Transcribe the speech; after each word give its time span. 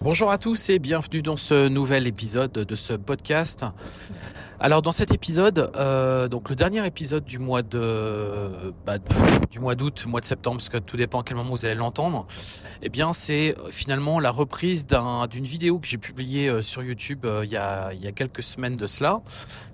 Bonjour 0.00 0.30
à 0.30 0.38
tous 0.38 0.70
et 0.70 0.78
bienvenue 0.78 1.22
dans 1.22 1.36
ce 1.36 1.66
nouvel 1.66 2.06
épisode 2.06 2.52
de 2.52 2.74
ce 2.76 2.92
podcast. 2.92 3.66
Alors 4.60 4.80
dans 4.80 4.92
cet 4.92 5.12
épisode, 5.12 5.72
euh, 5.74 6.28
donc 6.28 6.50
le 6.50 6.54
dernier 6.54 6.86
épisode 6.86 7.24
du 7.24 7.40
mois 7.40 7.62
de, 7.62 8.72
bah, 8.86 8.98
du 9.50 9.58
mois 9.58 9.74
d'août, 9.74 10.04
mois 10.06 10.20
de 10.20 10.24
septembre, 10.24 10.58
parce 10.58 10.68
que 10.68 10.78
tout 10.78 10.96
dépend 10.96 11.20
à 11.20 11.24
quel 11.24 11.36
moment 11.36 11.50
vous 11.50 11.66
allez 11.66 11.74
l'entendre. 11.74 12.28
Eh 12.80 12.90
bien, 12.90 13.12
c'est 13.12 13.56
finalement 13.70 14.20
la 14.20 14.30
reprise 14.30 14.86
d'une 14.86 15.44
vidéo 15.44 15.80
que 15.80 15.86
j'ai 15.88 15.98
publiée 15.98 16.48
euh, 16.48 16.62
sur 16.62 16.82
YouTube 16.82 17.24
euh, 17.24 17.44
il, 17.44 17.50
y 17.50 17.56
a, 17.56 17.92
il 17.92 18.02
y 18.02 18.06
a 18.06 18.12
quelques 18.12 18.42
semaines 18.42 18.76
de 18.76 18.86
cela, 18.86 19.20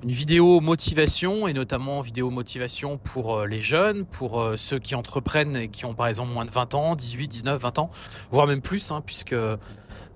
une 0.03 0.11
vidéo 0.11 0.61
motivation 0.61 1.47
et 1.47 1.53
notamment 1.53 2.01
vidéo 2.01 2.31
motivation 2.31 2.97
pour 2.97 3.37
euh, 3.37 3.47
les 3.47 3.61
jeunes, 3.61 4.07
pour 4.07 4.43
ceux 4.57 4.79
qui 4.79 4.95
entreprennent 4.95 5.57
et 5.57 5.69
qui 5.69 5.85
ont 5.85 5.95
par 5.95 6.07
exemple 6.07 6.33
moins 6.33 6.47
de 6.47 6.51
20 6.51 6.75
ans, 6.75 6.97
18, 6.97 7.29
19, 7.29 7.61
20 7.61 7.79
ans, 7.79 7.91
voire 8.31 8.47
même 8.47 8.63
plus, 8.63 8.91
hein, 8.91 9.03
puisque 9.05 9.35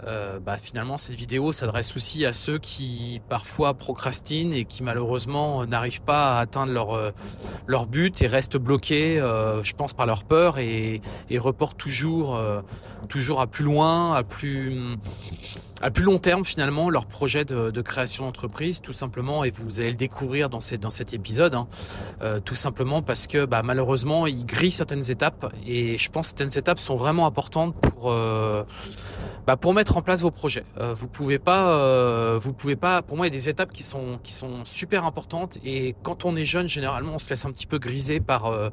euh, 0.06 0.38
bah, 0.38 0.56
finalement 0.58 0.96
cette 0.96 1.16
vidéo 1.16 1.50
s'adresse 1.50 1.96
aussi 1.96 2.24
à 2.24 2.32
ceux 2.32 2.58
qui 2.58 3.20
parfois 3.28 3.74
procrastinent 3.74 4.52
et 4.52 4.64
qui 4.64 4.84
malheureusement 4.84 5.66
n'arrivent 5.66 6.02
pas 6.02 6.36
à 6.36 6.40
atteindre 6.40 6.72
leur 6.72 6.94
euh, 6.94 7.10
leur 7.66 7.86
but 7.86 8.22
et 8.22 8.28
restent 8.28 8.58
bloqués, 8.58 9.18
euh, 9.18 9.60
je 9.64 9.74
pense 9.74 9.94
par 9.94 10.06
leur 10.06 10.22
peur 10.22 10.58
et, 10.58 11.00
reportent 11.38 11.78
toujours 11.78 12.40
toujours 13.08 13.40
à 13.40 13.46
plus 13.46 13.64
loin, 13.64 14.14
à 14.14 14.22
plus 14.24 14.96
à 15.80 15.90
plus 15.90 16.02
long 16.02 16.18
terme 16.18 16.44
finalement 16.44 16.90
leur 16.90 17.06
projet 17.06 17.44
de, 17.44 17.70
de 17.70 17.80
création 17.80 18.24
d'entreprise 18.24 18.80
tout 18.80 18.92
simplement. 18.92 19.44
Et 19.44 19.50
vous 19.50 19.80
allez 19.80 19.90
le 19.90 19.96
découvrir 19.96 20.48
dans, 20.50 20.60
cette, 20.60 20.80
dans 20.80 20.90
cet 20.90 21.14
épisode 21.14 21.54
hein, 21.54 21.68
tout 22.44 22.56
simplement 22.56 23.00
parce 23.02 23.26
que 23.28 23.44
bah, 23.44 23.62
malheureusement 23.62 24.26
ils 24.26 24.44
grillent 24.44 24.72
certaines 24.72 25.10
étapes 25.10 25.52
et 25.66 25.96
je 25.96 26.10
pense 26.10 26.32
que 26.32 26.38
certaines 26.38 26.58
étapes 26.58 26.80
sont 26.80 26.96
vraiment 26.96 27.26
importantes 27.26 27.74
pour 27.80 28.12
bah, 29.48 29.56
pour 29.56 29.72
mettre 29.72 29.87
en 29.96 30.02
place 30.02 30.22
vos 30.22 30.30
projets. 30.30 30.64
Euh, 30.78 30.94
vous 30.94 31.08
pouvez 31.08 31.38
pas, 31.38 31.70
euh, 31.70 32.38
vous 32.40 32.52
pouvez 32.52 32.76
pas. 32.76 33.02
Pour 33.02 33.16
moi, 33.16 33.26
il 33.26 33.32
y 33.32 33.36
a 33.36 33.38
des 33.38 33.48
étapes 33.48 33.72
qui 33.72 33.82
sont 33.82 34.18
qui 34.22 34.32
sont 34.32 34.64
super 34.64 35.04
importantes 35.04 35.58
et 35.64 35.94
quand 36.02 36.24
on 36.24 36.36
est 36.36 36.44
jeune, 36.44 36.68
généralement, 36.68 37.14
on 37.14 37.18
se 37.18 37.28
laisse 37.30 37.44
un 37.44 37.52
petit 37.52 37.66
peu 37.66 37.78
griser 37.78 38.20
par 38.20 38.46
euh, 38.46 38.70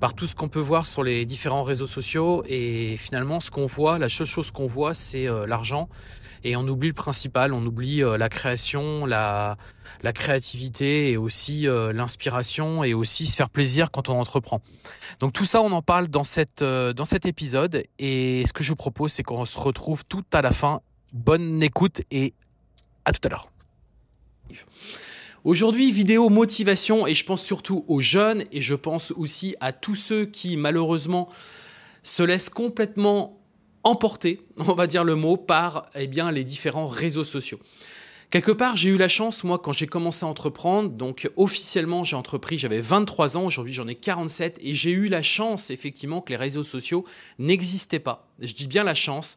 par 0.00 0.14
tout 0.14 0.26
ce 0.26 0.34
qu'on 0.34 0.48
peut 0.48 0.60
voir 0.60 0.86
sur 0.86 1.02
les 1.02 1.24
différents 1.24 1.62
réseaux 1.62 1.86
sociaux 1.86 2.42
et 2.46 2.96
finalement, 2.96 3.40
ce 3.40 3.50
qu'on 3.50 3.66
voit, 3.66 3.98
la 3.98 4.08
seule 4.08 4.26
chose 4.26 4.50
qu'on 4.50 4.66
voit, 4.66 4.94
c'est 4.94 5.26
l'argent 5.46 5.88
et 6.44 6.56
on 6.56 6.66
oublie 6.68 6.88
le 6.88 6.94
principal, 6.94 7.52
on 7.52 7.64
oublie 7.64 8.02
la 8.02 8.28
création, 8.28 9.06
la 9.06 9.56
créativité 10.14 11.10
et 11.10 11.16
aussi 11.16 11.66
l'inspiration 11.66 12.84
et 12.84 12.94
aussi 12.94 13.26
se 13.26 13.36
faire 13.36 13.50
plaisir 13.50 13.90
quand 13.90 14.08
on 14.08 14.18
entreprend. 14.18 14.60
Donc 15.22 15.32
tout 15.32 15.44
ça, 15.44 15.62
on 15.62 15.70
en 15.70 15.82
parle 15.82 16.08
dans, 16.08 16.24
cette, 16.24 16.62
euh, 16.62 16.92
dans 16.92 17.04
cet 17.04 17.26
épisode. 17.26 17.84
Et 18.00 18.42
ce 18.44 18.52
que 18.52 18.64
je 18.64 18.70
vous 18.70 18.76
propose, 18.76 19.12
c'est 19.12 19.22
qu'on 19.22 19.44
se 19.44 19.56
retrouve 19.56 20.04
tout 20.04 20.24
à 20.32 20.42
la 20.42 20.50
fin. 20.50 20.80
Bonne 21.12 21.62
écoute 21.62 22.02
et 22.10 22.34
à 23.04 23.12
tout 23.12 23.20
à 23.24 23.28
l'heure. 23.28 23.48
Aujourd'hui, 25.44 25.92
vidéo 25.92 26.28
motivation 26.28 27.06
et 27.06 27.14
je 27.14 27.24
pense 27.24 27.42
surtout 27.42 27.84
aux 27.86 28.00
jeunes 28.00 28.42
et 28.50 28.60
je 28.60 28.74
pense 28.74 29.12
aussi 29.12 29.54
à 29.60 29.72
tous 29.72 29.94
ceux 29.94 30.26
qui 30.26 30.56
malheureusement 30.56 31.28
se 32.02 32.24
laissent 32.24 32.50
complètement 32.50 33.38
emporter, 33.84 34.40
on 34.56 34.74
va 34.74 34.86
dire 34.86 35.04
le 35.04 35.14
mot, 35.14 35.36
par 35.36 35.90
eh 35.94 36.06
les 36.06 36.44
différents 36.44 36.86
réseaux 36.86 37.24
sociaux. 37.24 37.60
Quelque 38.32 38.52
part, 38.52 38.78
j'ai 38.78 38.88
eu 38.88 38.96
la 38.96 39.08
chance, 39.08 39.44
moi, 39.44 39.58
quand 39.58 39.74
j'ai 39.74 39.86
commencé 39.86 40.24
à 40.24 40.28
entreprendre, 40.28 40.88
donc 40.88 41.30
officiellement, 41.36 42.02
j'ai 42.02 42.16
entrepris, 42.16 42.56
j'avais 42.56 42.80
23 42.80 43.36
ans, 43.36 43.44
aujourd'hui 43.44 43.74
j'en 43.74 43.86
ai 43.86 43.94
47, 43.94 44.58
et 44.62 44.72
j'ai 44.72 44.90
eu 44.90 45.04
la 45.08 45.20
chance, 45.20 45.70
effectivement, 45.70 46.22
que 46.22 46.30
les 46.30 46.38
réseaux 46.38 46.62
sociaux 46.62 47.04
n'existaient 47.38 47.98
pas. 47.98 48.26
Je 48.40 48.54
dis 48.54 48.66
bien 48.66 48.84
la 48.84 48.94
chance, 48.94 49.36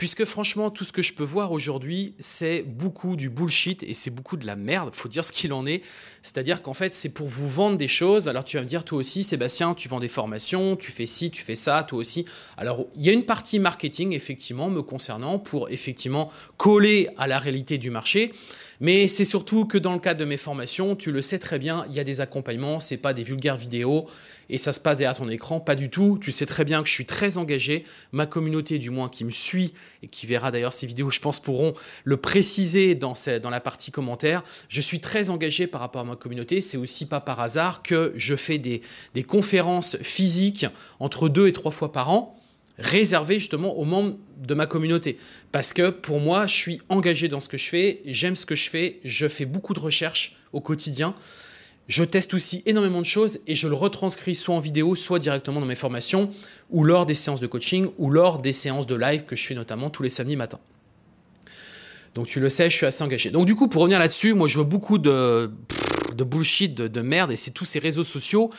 Puisque 0.00 0.24
franchement, 0.24 0.70
tout 0.70 0.84
ce 0.84 0.94
que 0.94 1.02
je 1.02 1.12
peux 1.12 1.24
voir 1.24 1.52
aujourd'hui, 1.52 2.14
c'est 2.18 2.62
beaucoup 2.62 3.16
du 3.16 3.28
bullshit 3.28 3.82
et 3.82 3.92
c'est 3.92 4.08
beaucoup 4.08 4.38
de 4.38 4.46
la 4.46 4.56
merde, 4.56 4.94
faut 4.94 5.10
dire 5.10 5.22
ce 5.22 5.30
qu'il 5.30 5.52
en 5.52 5.66
est. 5.66 5.82
C'est-à-dire 6.22 6.62
qu'en 6.62 6.72
fait, 6.72 6.94
c'est 6.94 7.10
pour 7.10 7.28
vous 7.28 7.46
vendre 7.46 7.76
des 7.76 7.86
choses. 7.86 8.26
Alors 8.26 8.42
tu 8.42 8.56
vas 8.56 8.62
me 8.62 8.66
dire, 8.66 8.82
toi 8.82 8.96
aussi, 8.96 9.22
Sébastien, 9.22 9.74
tu 9.74 9.90
vends 9.90 10.00
des 10.00 10.08
formations, 10.08 10.74
tu 10.76 10.90
fais 10.90 11.04
ci, 11.04 11.30
tu 11.30 11.42
fais 11.42 11.54
ça, 11.54 11.82
toi 11.82 11.98
aussi. 11.98 12.24
Alors 12.56 12.86
il 12.96 13.02
y 13.02 13.10
a 13.10 13.12
une 13.12 13.26
partie 13.26 13.58
marketing, 13.58 14.14
effectivement, 14.14 14.70
me 14.70 14.80
concernant, 14.80 15.38
pour 15.38 15.68
effectivement 15.68 16.32
coller 16.56 17.10
à 17.18 17.26
la 17.26 17.38
réalité 17.38 17.76
du 17.76 17.90
marché. 17.90 18.32
Mais 18.80 19.08
c'est 19.08 19.26
surtout 19.26 19.66
que 19.66 19.76
dans 19.76 19.92
le 19.92 19.98
cadre 19.98 20.20
de 20.20 20.24
mes 20.24 20.38
formations, 20.38 20.96
tu 20.96 21.12
le 21.12 21.20
sais 21.20 21.38
très 21.38 21.58
bien, 21.58 21.84
il 21.88 21.94
y 21.94 22.00
a 22.00 22.04
des 22.04 22.22
accompagnements, 22.22 22.80
c'est 22.80 22.96
pas 22.96 23.12
des 23.12 23.22
vulgaires 23.22 23.56
vidéos 23.56 24.06
et 24.48 24.56
ça 24.56 24.72
se 24.72 24.80
passe 24.80 24.96
derrière 24.96 25.16
ton 25.16 25.28
écran, 25.28 25.60
pas 25.60 25.74
du 25.74 25.90
tout. 25.90 26.18
Tu 26.20 26.32
sais 26.32 26.46
très 26.46 26.64
bien 26.64 26.82
que 26.82 26.88
je 26.88 26.94
suis 26.94 27.04
très 27.04 27.36
engagé, 27.36 27.84
ma 28.12 28.24
communauté 28.24 28.78
du 28.78 28.88
moins 28.88 29.10
qui 29.10 29.24
me 29.24 29.30
suit 29.30 29.74
et 30.02 30.06
qui 30.08 30.26
verra 30.26 30.50
d'ailleurs 30.50 30.72
ces 30.72 30.86
vidéos, 30.86 31.10
je 31.10 31.20
pense 31.20 31.40
pourront 31.40 31.74
le 32.04 32.16
préciser 32.16 32.94
dans, 32.94 33.14
la 33.50 33.60
partie 33.60 33.90
commentaire. 33.90 34.42
Je 34.68 34.80
suis 34.80 35.00
très 35.00 35.28
engagé 35.28 35.66
par 35.66 35.82
rapport 35.82 36.00
à 36.00 36.04
ma 36.04 36.16
communauté, 36.16 36.62
c'est 36.62 36.78
aussi 36.78 37.06
pas 37.06 37.20
par 37.20 37.40
hasard 37.40 37.82
que 37.82 38.14
je 38.16 38.34
fais 38.34 38.58
des 38.58 38.82
conférences 39.24 39.98
physiques 39.98 40.66
entre 41.00 41.28
deux 41.28 41.48
et 41.48 41.52
trois 41.52 41.70
fois 41.70 41.92
par 41.92 42.10
an 42.10 42.39
réservé 42.80 43.38
justement 43.38 43.76
aux 43.76 43.84
membres 43.84 44.16
de 44.38 44.54
ma 44.54 44.66
communauté. 44.66 45.18
Parce 45.52 45.72
que 45.72 45.90
pour 45.90 46.20
moi, 46.20 46.46
je 46.46 46.54
suis 46.54 46.80
engagé 46.88 47.28
dans 47.28 47.40
ce 47.40 47.48
que 47.48 47.56
je 47.56 47.68
fais, 47.68 48.02
j'aime 48.06 48.36
ce 48.36 48.46
que 48.46 48.54
je 48.54 48.68
fais, 48.68 49.00
je 49.04 49.28
fais 49.28 49.44
beaucoup 49.44 49.74
de 49.74 49.80
recherches 49.80 50.36
au 50.52 50.60
quotidien. 50.60 51.14
Je 51.88 52.04
teste 52.04 52.34
aussi 52.34 52.62
énormément 52.66 53.00
de 53.00 53.06
choses 53.06 53.40
et 53.46 53.54
je 53.54 53.66
le 53.66 53.74
retranscris 53.74 54.34
soit 54.34 54.54
en 54.54 54.60
vidéo, 54.60 54.94
soit 54.94 55.18
directement 55.18 55.60
dans 55.60 55.66
mes 55.66 55.74
formations, 55.74 56.30
ou 56.70 56.84
lors 56.84 57.04
des 57.04 57.14
séances 57.14 57.40
de 57.40 57.46
coaching, 57.46 57.88
ou 57.98 58.10
lors 58.10 58.38
des 58.38 58.52
séances 58.52 58.86
de 58.86 58.94
live 58.94 59.24
que 59.24 59.34
je 59.36 59.44
fais 59.44 59.54
notamment 59.54 59.90
tous 59.90 60.02
les 60.02 60.10
samedis 60.10 60.36
matins. 60.36 60.60
Donc 62.14 62.26
tu 62.26 62.40
le 62.40 62.48
sais, 62.48 62.70
je 62.70 62.76
suis 62.76 62.86
assez 62.86 63.02
engagé. 63.02 63.30
Donc 63.30 63.46
du 63.46 63.54
coup, 63.54 63.68
pour 63.68 63.82
revenir 63.82 63.98
là-dessus, 63.98 64.34
moi 64.34 64.48
je 64.48 64.54
vois 64.54 64.64
beaucoup 64.64 64.98
de, 64.98 65.50
bullshit, 66.16 66.74
de 66.74 67.00
merde, 67.00 67.32
et 67.32 67.36
c'est 67.36 67.50
tous 67.50 67.64
ces 67.64 67.78
réseaux 67.78 68.04
sociaux 68.04 68.50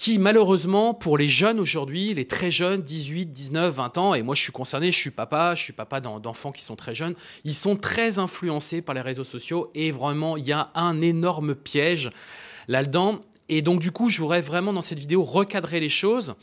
qui 0.00 0.18
malheureusement 0.18 0.94
pour 0.94 1.18
les 1.18 1.28
jeunes 1.28 1.60
aujourd'hui, 1.60 2.14
les 2.14 2.26
très 2.26 2.50
jeunes, 2.50 2.80
18, 2.80 3.26
19, 3.26 3.74
20 3.74 3.98
ans, 3.98 4.14
et 4.14 4.22
moi 4.22 4.34
je 4.34 4.40
suis 4.40 4.50
concerné, 4.50 4.90
je 4.90 4.96
suis 4.96 5.10
papa, 5.10 5.54
je 5.54 5.62
suis 5.62 5.74
papa 5.74 6.00
d'enfants 6.00 6.52
qui 6.52 6.62
sont 6.62 6.74
très 6.74 6.94
jeunes, 6.94 7.12
ils 7.44 7.54
sont 7.54 7.76
très 7.76 8.18
influencés 8.18 8.80
par 8.80 8.94
les 8.94 9.02
réseaux 9.02 9.24
sociaux 9.24 9.70
et 9.74 9.90
vraiment 9.90 10.38
il 10.38 10.46
y 10.46 10.52
a 10.52 10.70
un 10.74 11.02
énorme 11.02 11.54
piège 11.54 12.08
là-dedans. 12.66 13.20
Et 13.50 13.60
donc 13.60 13.80
du 13.80 13.92
coup 13.92 14.08
je 14.08 14.22
voudrais 14.22 14.40
vraiment 14.40 14.72
dans 14.72 14.80
cette 14.80 14.98
vidéo 14.98 15.22
recadrer 15.22 15.80
les 15.80 15.90
choses 15.90 16.34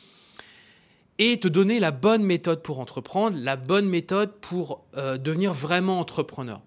et 1.18 1.40
te 1.40 1.48
donner 1.48 1.80
la 1.80 1.90
bonne 1.90 2.22
méthode 2.22 2.62
pour 2.62 2.80
entreprendre, 2.80 3.40
la 3.42 3.56
bonne 3.56 3.90
méthode 3.90 4.34
pour 4.40 4.86
euh, 4.98 5.18
devenir 5.18 5.52
vraiment 5.52 6.00
entrepreneur. 6.00 6.62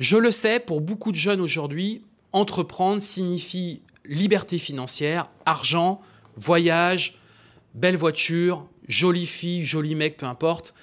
Je 0.00 0.16
le 0.16 0.30
sais, 0.30 0.58
pour 0.58 0.80
beaucoup 0.80 1.12
de 1.12 1.18
jeunes 1.18 1.42
aujourd'hui, 1.42 2.00
entreprendre 2.32 3.02
signifie 3.02 3.82
liberté 4.06 4.56
financière, 4.56 5.28
argent, 5.44 6.00
voyage, 6.36 7.18
belle 7.74 7.96
voiture, 7.96 8.66
jolie 8.88 9.26
fille, 9.26 9.64
joli 9.64 9.94
mec, 9.94 10.16
peu 10.16 10.26
importe, 10.26 10.74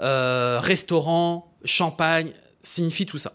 euh, 0.00 0.60
restaurant, 0.60 1.52
champagne, 1.64 2.32
signifie 2.62 3.06
tout 3.06 3.18
ça. 3.18 3.32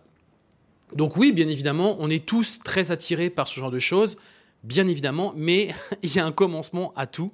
Donc 0.96 1.18
oui, 1.18 1.32
bien 1.32 1.48
évidemment, 1.48 1.96
on 2.00 2.10
est 2.10 2.26
tous 2.26 2.60
très 2.64 2.92
attirés 2.92 3.30
par 3.30 3.48
ce 3.48 3.60
genre 3.60 3.72
de 3.72 3.80
choses, 3.80 4.18
bien 4.64 4.88
évidemment, 4.88 5.34
mais 5.36 5.74
il 6.04 6.16
y 6.16 6.20
a 6.20 6.26
un 6.26 6.32
commencement 6.32 6.94
à 6.96 7.08
tout. 7.08 7.32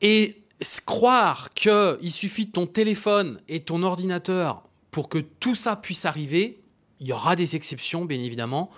Et 0.00 0.42
croire 0.86 1.50
qu'il 1.54 2.10
suffit 2.10 2.46
de 2.46 2.52
ton 2.52 2.66
téléphone 2.66 3.40
et 3.48 3.60
ton 3.60 3.82
ordinateur 3.82 4.62
pour 4.90 5.08
que 5.08 5.18
tout 5.18 5.54
ça 5.54 5.76
puisse 5.76 6.04
arriver, 6.06 6.60
il 7.00 7.06
y 7.06 7.12
aura 7.12 7.36
des 7.36 7.56
exceptions, 7.56 8.04
bien 8.04 8.18
évidemment, 8.18 8.70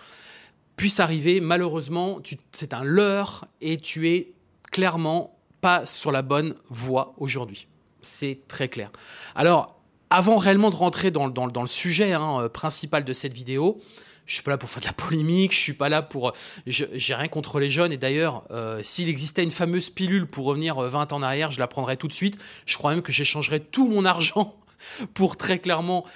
puisse 0.81 0.99
arriver, 0.99 1.43
malheureusement, 1.43 2.23
c'est 2.53 2.73
un 2.73 2.82
leurre 2.82 3.44
et 3.61 3.77
tu 3.77 4.09
es 4.09 4.32
clairement 4.73 5.37
pas 5.61 5.85
sur 5.85 6.11
la 6.11 6.23
bonne 6.23 6.55
voie 6.71 7.12
aujourd'hui. 7.19 7.69
C'est 8.00 8.38
très 8.49 8.69
clair. 8.69 8.91
Alors, 9.35 9.79
avant 10.09 10.38
réellement 10.38 10.71
de 10.71 10.77
rentrer 10.77 11.11
dans, 11.11 11.27
le 11.27 11.67
sujet 11.67 12.15
hein, 12.15 12.49
principal 12.50 13.05
de 13.05 13.12
cette 13.12 13.35
vidéo, 13.35 13.79
je 14.25 14.32
suis 14.32 14.43
pas 14.43 14.53
là 14.53 14.56
pour 14.56 14.71
faire 14.71 14.81
de 14.81 14.87
la 14.87 14.94
polémique, 14.94 15.53
je 15.53 15.59
suis 15.59 15.75
pas 15.75 15.91
là 15.91 16.00
pour. 16.00 16.32
J'ai 16.67 17.15
rien 17.15 17.29
contre 17.29 17.61
les 17.61 17.69
jeunes. 17.69 17.93
Et 17.93 17.99
d'ailleurs, 17.99 18.44
euh, 18.50 18.81
s'il 18.82 19.11
existait 19.11 19.43
une 19.43 19.50
fameuse 19.50 19.91
pilule 19.91 20.27
pour 20.27 20.47
revenir 20.47 20.81
20 20.81 21.12
ans 21.12 21.17
en 21.17 21.23
arrière, 21.23 21.50
je 21.50 21.61
la 21.61 21.67
prendrais 21.67 21.99
tout 21.99 22.09
de 22.09 22.15
suite. 22.15 22.38
Je 22.65 22.79
crois 22.79 22.93
même 22.93 23.03
que 23.03 23.12
j'échangerais 23.12 23.61
tout 23.61 23.87
mon 23.87 24.06
argent 24.06 24.56
pour 25.12 25.37
très 25.37 25.59
clairement 25.59 26.06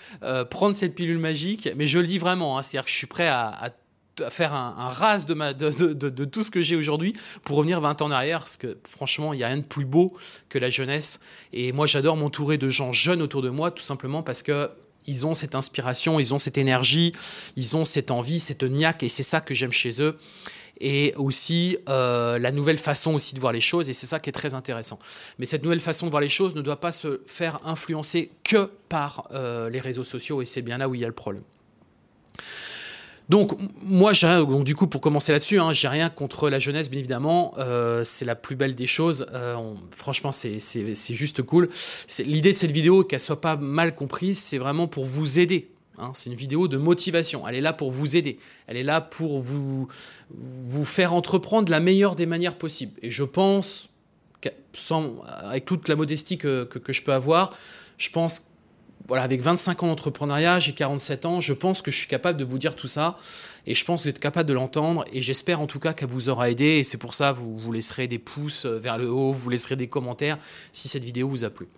prendre 0.49 0.75
cette 0.75 0.95
pilule 0.95 1.19
magique. 1.19 1.69
Mais 1.77 1.87
je 1.87 1.99
le 1.99 2.07
dis 2.07 2.19
vraiment, 2.19 2.57
hein, 2.57 2.63
c'est-à-dire 2.63 2.87
que 2.87 2.91
je 2.91 2.97
suis 2.97 3.07
prêt 3.07 3.29
à 3.29 3.53
à 3.61 3.69
faire 4.29 4.55
un, 4.55 4.75
un 4.79 4.89
ras 4.89 5.25
de, 5.25 6.25
tout 6.25 6.43
ce 6.43 6.51
que 6.51 6.63
j'ai 6.63 6.77
aujourd'hui 6.77 7.15
pour 7.43 7.57
revenir 7.57 7.81
20 7.81 8.03
ans 8.03 8.07
en 8.07 8.11
arrière, 8.11 8.41
parce 8.41 8.57
que 8.57 8.77
franchement, 8.89 9.33
il 9.33 9.39
n'y 9.39 9.45
a 9.45 9.49
rien 9.49 9.59
de 9.59 9.67
plus 9.67 9.85
beau 9.85 10.17
que 10.49 10.59
la 10.59 10.71
jeunesse. 10.71 11.21
Et 11.53 11.73
moi, 11.73 11.87
j'adore 11.87 12.17
m'entourer 12.17 12.59
de 12.59 12.69
gens 12.69 12.93
jeunes 12.93 13.23
autour 13.23 13.43
de 13.43 13.51
moi, 13.51 13.71
tout 13.71 13.83
simplement 13.83 14.23
parce 14.23 14.43
que 14.43 14.71
ils 15.07 15.27
ont 15.27 15.35
cette 15.35 15.55
inspiration, 15.55 16.19
ils 16.19 16.33
ont 16.33 16.39
cette 16.39 16.59
énergie, 16.59 17.13
ils 17.57 17.77
ont 17.77 17.85
cette 17.85 18.11
envie, 18.11 18.41
cette 18.41 18.63
niaque, 18.63 19.03
et 19.03 19.09
c'est 19.09 19.23
ça 19.23 19.41
que 19.41 19.55
j'aime 19.55 19.73
chez 19.73 20.03
eux. 20.03 20.17
Et 20.81 21.15
aussi 21.17 21.77
euh, 21.89 22.39
la 22.39 22.51
nouvelle 22.51 22.79
façon 22.79 23.15
aussi 23.15 23.35
de 23.35 23.41
voir 23.41 23.53
les 23.53 23.61
choses, 23.61 23.89
et 23.89 23.93
c'est 23.93 24.07
ça 24.07 24.19
qui 24.19 24.31
est 24.31 24.33
très 24.33 24.55
intéressant. 24.55 24.99
Mais 25.39 25.47
cette 25.47 25.63
nouvelle 25.63 25.81
façon 25.81 26.07
de 26.07 26.11
voir 26.11 26.21
les 26.21 26.29
choses 26.29 26.55
ne 26.55 26.63
doit 26.63 26.81
pas 26.81 26.91
se 26.91 27.21
faire 27.27 27.61
influencer 27.65 28.33
que 28.43 28.71
par 28.89 29.29
euh, 29.33 29.71
les 29.71 29.81
réseaux 29.81 30.05
sociaux, 30.05 30.43
et 30.43 30.45
c'est 30.45 30.63
bien 30.63 30.79
là 30.79 30.89
où 30.89 30.95
il 30.95 31.03
y 31.03 31.05
a 31.05 31.09
le 31.09 31.15
problème. 31.15 31.45
Donc 33.29 33.56
moi, 33.82 34.12
donc, 34.12 34.65
du 34.65 34.75
coup, 34.75 34.87
pour 34.87 35.00
commencer 35.00 35.32
là-dessus, 35.32 35.59
hein, 35.59 35.73
j'ai 35.73 35.88
rien 35.88 36.11
contre 36.11 36.50
la 36.50 36.59
jeunesse, 36.59 36.91
bien 36.91 37.00
évidemment. 37.00 37.55
Euh, 37.59 38.05
c'est 38.05 38.25
la 38.25 38.35
plus 38.35 38.55
belle 38.55 38.75
des 38.75 38.87
choses. 38.87 39.26
Euh, 39.32 39.56
franchement, 39.91 40.31
c'est 40.32 40.59
juste 41.15 41.43
cool. 41.43 41.71
L'idée 42.25 42.53
de 42.53 42.56
cette 42.56 42.73
vidéo, 42.73 43.03
qu'elle 43.05 43.21
soit 43.21 43.41
pas 43.41 43.56
mal 43.56 43.94
comprise, 43.94 44.38
c'est 44.38 44.59
vraiment 44.59 44.88
pour 44.88 45.05
vous 45.05 45.38
aider. 45.38 45.71
Hein. 45.97 46.11
c'est 46.12 46.29
une 46.29 46.37
vidéo 46.37 46.67
de 46.67 46.76
motivation. 46.76 47.47
Elle 47.47 47.55
est 47.55 47.61
là 47.61 47.73
pour 47.73 47.91
vous 47.91 48.17
aider. 48.17 48.38
Elle 48.67 48.76
est 48.76 48.82
là 48.82 49.00
pour 49.00 49.38
vous, 49.38 49.88
vous 50.31 50.85
faire 50.85 51.15
entreprendre 51.15 51.70
la 51.70 51.81
meilleure 51.81 52.17
des 52.17 52.27
manières 52.27 52.59
possibles. 52.59 52.99
Et 53.00 53.11
je 53.11 53.23
pense, 53.23 53.88
sans, 54.73 55.23
avec 55.29 55.65
toute 55.65 55.88
la 55.88 55.97
modestie 55.97 56.37
que, 56.37 56.65
que, 56.65 56.79
que 56.79 56.93
je 56.93 57.03
peux 57.03 57.12
avoir, 57.12 57.56
je 57.97 58.11
pense 58.11 58.50
voilà, 59.06 59.23
avec 59.23 59.43
25 59.43 59.83
ans 59.83 59.87
d'entrepreneuriat, 59.89 60.61
j'ai 60.61 60.73
47 60.73 61.27
ans, 61.27 61.41
je 61.41 61.53
pense 61.53 61.83
que 61.83 61.91
je 61.91 61.97
suis 61.97 62.09
capable 62.09 62.39
de 62.39 62.45
vous 62.45 62.59
dire 62.59 62.75
tout 62.75 62.87
ça. 62.87 63.19
Et 63.67 63.75
je 63.75 63.85
pense 63.85 64.01
que 64.01 64.05
vous 64.05 64.09
êtes 64.11 64.19
capable 64.19 64.49
de 64.49 64.55
l'entendre. 64.55 65.05
Et 65.12 65.21
j'espère 65.21 65.61
en 65.61 65.67
tout 65.67 65.79
cas 65.79 65.93
qu'elle 65.93 66.09
vous 66.09 66.29
aura 66.29 66.51
aidé. 66.51 66.65
Et 66.65 66.85
c'est 66.85 66.99
pour 66.99 67.15
ça 67.15 67.33
vous 67.33 67.56
vous 67.56 67.73
laisserez 67.73 68.06
des 68.06 68.19
pouces 68.19 68.67
vers 68.67 68.99
le 68.99 69.11
haut, 69.11 69.33
vous 69.33 69.51
laisserez 69.51 69.77
des 69.77 69.89
commentaires 69.89 70.39
si 70.73 70.89
cette 70.89 71.05
vidéo 71.05 71.29
vous 71.29 71.45
a 71.45 71.51
plu. 71.51 71.69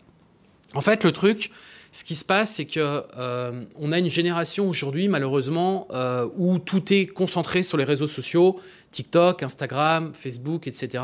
En 0.75 0.81
fait, 0.81 1.05
le 1.05 1.13
truc, 1.13 1.51
ce 1.97 2.05
qui 2.05 2.15
se 2.15 2.27
passe, 2.27 2.57
c'est 2.57 2.67
que 2.67 3.05
euh, 3.17 3.65
on 3.77 3.91
a 3.91 3.99
une 3.99 4.11
génération 4.11 4.69
aujourd'hui, 4.69 5.09
malheureusement, 5.09 5.89
euh, 5.93 6.29
où 6.37 6.59
tout 6.59 6.93
est 6.93 7.07
concentré 7.07 7.63
sur 7.63 7.79
les 7.79 7.85
réseaux 7.85 8.07
sociaux, 8.07 8.61
TikTok, 8.93 9.43
Instagram, 9.43 10.13
Facebook, 10.13 10.67
etc. 10.67 11.03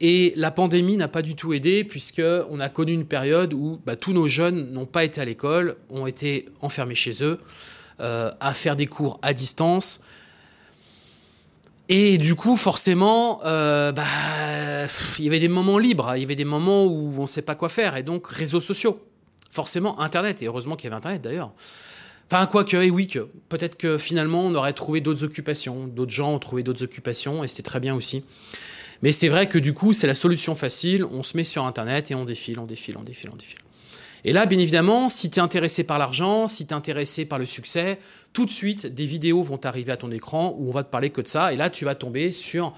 Et 0.00 0.32
la 0.34 0.50
pandémie 0.50 0.96
n'a 0.96 1.06
pas 1.06 1.22
du 1.22 1.36
tout 1.36 1.52
aidé, 1.52 1.84
puisque 1.84 2.22
on 2.50 2.58
a 2.58 2.68
connu 2.68 2.94
une 2.94 3.04
période 3.04 3.54
où 3.54 3.80
bah, 3.86 3.94
tous 3.94 4.12
nos 4.12 4.26
jeunes 4.26 4.72
n'ont 4.72 4.86
pas 4.86 5.04
été 5.04 5.20
à 5.20 5.24
l'école, 5.24 5.76
ont 5.88 6.08
été 6.08 6.48
enfermés 6.62 6.96
chez 6.96 7.22
eux, 7.22 7.38
euh, 8.00 8.32
à 8.40 8.54
faire 8.54 8.74
des 8.74 8.88
cours 8.88 9.20
à 9.22 9.32
distance. 9.32 10.00
Et 11.88 12.18
du 12.18 12.34
coup, 12.34 12.56
forcément, 12.56 13.38
bah, 13.44 13.94
il 15.20 15.24
y 15.24 15.28
avait 15.28 15.38
des 15.38 15.46
moments 15.46 15.78
libres, 15.78 16.12
il 16.16 16.22
y 16.22 16.24
avait 16.24 16.34
des 16.34 16.44
moments 16.44 16.86
où 16.86 17.14
on 17.16 17.22
ne 17.22 17.26
sait 17.26 17.40
pas 17.40 17.54
quoi 17.54 17.68
faire, 17.68 17.96
et 17.96 18.02
donc 18.02 18.26
réseaux 18.26 18.60
sociaux 18.60 19.00
forcément 19.50 20.00
Internet. 20.00 20.42
Et 20.42 20.46
heureusement 20.46 20.76
qu'il 20.76 20.84
y 20.84 20.88
avait 20.88 20.96
Internet 20.96 21.22
d'ailleurs. 21.22 21.52
Enfin, 22.30 22.44
quoi 22.46 22.64
que, 22.64 22.76
et 22.76 22.90
oui, 22.90 23.06
que 23.06 23.26
peut-être 23.48 23.76
que 23.76 23.96
finalement 23.96 24.42
on 24.42 24.54
aurait 24.54 24.74
trouvé 24.74 25.00
d'autres 25.00 25.24
occupations, 25.24 25.86
d'autres 25.86 26.12
gens 26.12 26.34
ont 26.34 26.38
trouvé 26.38 26.62
d'autres 26.62 26.84
occupations, 26.84 27.42
et 27.42 27.48
c'était 27.48 27.62
très 27.62 27.80
bien 27.80 27.94
aussi. 27.94 28.22
Mais 29.00 29.12
c'est 29.12 29.28
vrai 29.28 29.48
que 29.48 29.58
du 29.58 29.72
coup, 29.72 29.94
c'est 29.94 30.06
la 30.06 30.14
solution 30.14 30.54
facile, 30.54 31.04
on 31.04 31.22
se 31.22 31.36
met 31.36 31.44
sur 31.44 31.64
Internet 31.64 32.10
et 32.10 32.14
on 32.14 32.26
défile, 32.26 32.58
on 32.58 32.66
défile, 32.66 32.96
on 32.98 33.02
défile, 33.02 33.30
on 33.32 33.36
défile. 33.36 33.58
Et 34.24 34.32
là, 34.32 34.44
bien 34.46 34.58
évidemment, 34.58 35.08
si 35.08 35.30
tu 35.30 35.38
es 35.38 35.42
intéressé 35.42 35.84
par 35.84 35.98
l'argent, 35.98 36.48
si 36.48 36.66
tu 36.66 36.74
es 36.74 36.76
intéressé 36.76 37.24
par 37.24 37.38
le 37.38 37.46
succès, 37.46 37.98
tout 38.32 38.44
de 38.44 38.50
suite, 38.50 38.86
des 38.86 39.06
vidéos 39.06 39.42
vont 39.42 39.60
arriver 39.64 39.92
à 39.92 39.96
ton 39.96 40.10
écran 40.10 40.54
où 40.58 40.68
on 40.68 40.72
va 40.72 40.82
te 40.82 40.90
parler 40.90 41.10
que 41.10 41.20
de 41.20 41.28
ça, 41.28 41.52
et 41.52 41.56
là, 41.56 41.70
tu 41.70 41.84
vas 41.84 41.94
tomber 41.94 42.30
sur 42.30 42.74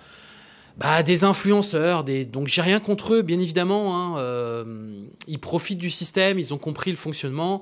bah, 0.80 1.02
des 1.02 1.24
influenceurs, 1.24 2.04
donc 2.04 2.46
j'ai 2.46 2.62
rien 2.62 2.80
contre 2.80 3.12
eux, 3.12 3.20
bien 3.20 3.38
évidemment. 3.38 3.94
Hein, 3.94 4.18
euh, 4.18 5.04
ils 5.28 5.38
profitent 5.38 5.78
du 5.78 5.90
système, 5.90 6.38
ils 6.38 6.54
ont 6.54 6.58
compris 6.58 6.90
le 6.90 6.96
fonctionnement 6.96 7.60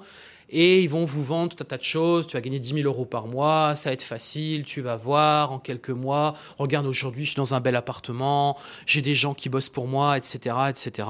et 0.50 0.84
ils 0.84 0.88
vont 0.88 1.04
vous 1.04 1.24
vendre 1.24 1.52
tout 1.52 1.60
un 1.60 1.66
tas 1.66 1.78
de 1.78 1.82
choses. 1.82 2.28
Tu 2.28 2.36
vas 2.36 2.40
gagner 2.40 2.60
10 2.60 2.74
000 2.74 2.86
euros 2.86 3.06
par 3.06 3.26
mois, 3.26 3.74
ça 3.74 3.90
va 3.90 3.94
être 3.94 4.04
facile, 4.04 4.62
tu 4.62 4.82
vas 4.82 4.94
voir 4.94 5.50
en 5.50 5.58
quelques 5.58 5.90
mois. 5.90 6.34
Regarde, 6.58 6.86
aujourd'hui, 6.86 7.24
je 7.24 7.30
suis 7.30 7.36
dans 7.36 7.54
un 7.54 7.60
bel 7.60 7.74
appartement, 7.74 8.56
j'ai 8.86 9.02
des 9.02 9.16
gens 9.16 9.34
qui 9.34 9.48
bossent 9.48 9.68
pour 9.68 9.88
moi, 9.88 10.16
etc. 10.16 10.54
etc. 10.68 11.08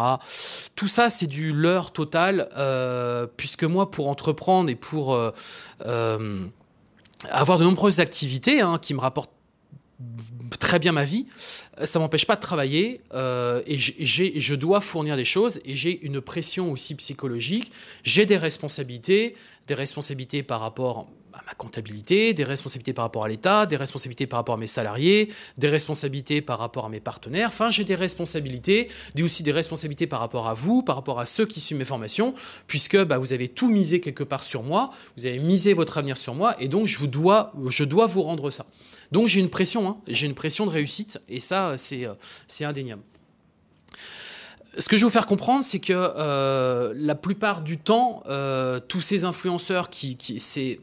Tout 0.76 0.88
ça, 0.88 1.10
c'est 1.10 1.26
du 1.26 1.52
leurre 1.52 1.90
total, 1.92 2.48
euh, 2.56 3.26
puisque 3.36 3.64
moi, 3.64 3.90
pour 3.90 4.08
entreprendre 4.08 4.70
et 4.70 4.76
pour 4.76 5.14
euh, 5.14 5.30
avoir 7.30 7.58
de 7.58 7.64
nombreuses 7.64 8.00
activités 8.00 8.62
hein, 8.62 8.78
qui 8.80 8.94
me 8.94 9.00
rapportent 9.00 9.37
très 10.60 10.78
bien 10.78 10.92
ma 10.92 11.04
vie, 11.04 11.26
ça 11.82 11.98
m'empêche 11.98 12.26
pas 12.26 12.36
de 12.36 12.40
travailler 12.40 13.00
euh, 13.14 13.62
et 13.66 13.78
je 13.78 14.54
dois 14.54 14.80
fournir 14.80 15.16
des 15.16 15.24
choses 15.24 15.60
et 15.64 15.74
j'ai 15.74 16.04
une 16.04 16.20
pression 16.20 16.70
aussi 16.70 16.94
psychologique. 16.94 17.72
J'ai 18.04 18.26
des 18.26 18.36
responsabilités, 18.36 19.34
des 19.66 19.74
responsabilités 19.74 20.42
par 20.42 20.60
rapport 20.60 21.08
à 21.38 21.42
ma 21.46 21.54
comptabilité, 21.54 22.34
des 22.34 22.42
responsabilités 22.42 22.92
par 22.92 23.04
rapport 23.04 23.24
à 23.24 23.28
l'État, 23.28 23.64
des 23.66 23.76
responsabilités 23.76 24.26
par 24.26 24.38
rapport 24.38 24.56
à 24.56 24.58
mes 24.58 24.66
salariés, 24.66 25.30
des 25.56 25.68
responsabilités 25.68 26.40
par 26.42 26.58
rapport 26.58 26.86
à 26.86 26.88
mes 26.88 27.00
partenaires. 27.00 27.48
Enfin, 27.48 27.70
j'ai 27.70 27.84
des 27.84 27.94
responsabilités, 27.94 28.88
des 29.14 29.22
aussi 29.22 29.42
des 29.44 29.52
responsabilités 29.52 30.08
par 30.08 30.18
rapport 30.18 30.48
à 30.48 30.54
vous, 30.54 30.82
par 30.82 30.96
rapport 30.96 31.20
à 31.20 31.26
ceux 31.26 31.46
qui 31.46 31.60
suivent 31.60 31.78
mes 31.78 31.84
formations, 31.84 32.34
puisque 32.66 33.00
bah, 33.04 33.18
vous 33.18 33.32
avez 33.32 33.48
tout 33.48 33.68
misé 33.68 34.00
quelque 34.00 34.24
part 34.24 34.42
sur 34.42 34.64
moi, 34.64 34.90
vous 35.16 35.26
avez 35.26 35.38
misé 35.38 35.74
votre 35.74 35.98
avenir 35.98 36.16
sur 36.16 36.34
moi 36.34 36.56
et 36.60 36.66
donc 36.66 36.86
je, 36.86 37.04
dois, 37.06 37.52
vous 37.54 38.22
rendre 38.22 38.50
ça. 38.50 38.66
Donc 39.12 39.28
j'ai 39.28 39.38
une 39.38 39.50
pression, 39.50 39.88
hein. 39.88 39.96
j'ai 40.08 40.26
une 40.26 40.34
pression 40.34 40.66
de 40.66 40.70
réussite, 40.70 41.20
et 41.28 41.40
ça, 41.40 41.78
c'est, 41.78 42.04
euh, 42.04 42.14
c'est 42.48 42.64
indéniable. 42.64 43.02
Ce 44.76 44.88
que 44.88 44.96
je 44.96 45.02
veux 45.02 45.08
vous 45.08 45.12
faire 45.12 45.26
comprendre, 45.26 45.64
c'est 45.64 45.80
que 45.80 45.92
euh, 45.94 46.92
la 46.96 47.14
plupart 47.14 47.62
du 47.62 47.78
temps, 47.78 48.22
euh, 48.28 48.80
tous 48.80 49.00
ces 49.00 49.24
influenceurs 49.24 49.88
qui, 49.88 50.16
qui 50.16 50.38
c'est 50.40 50.78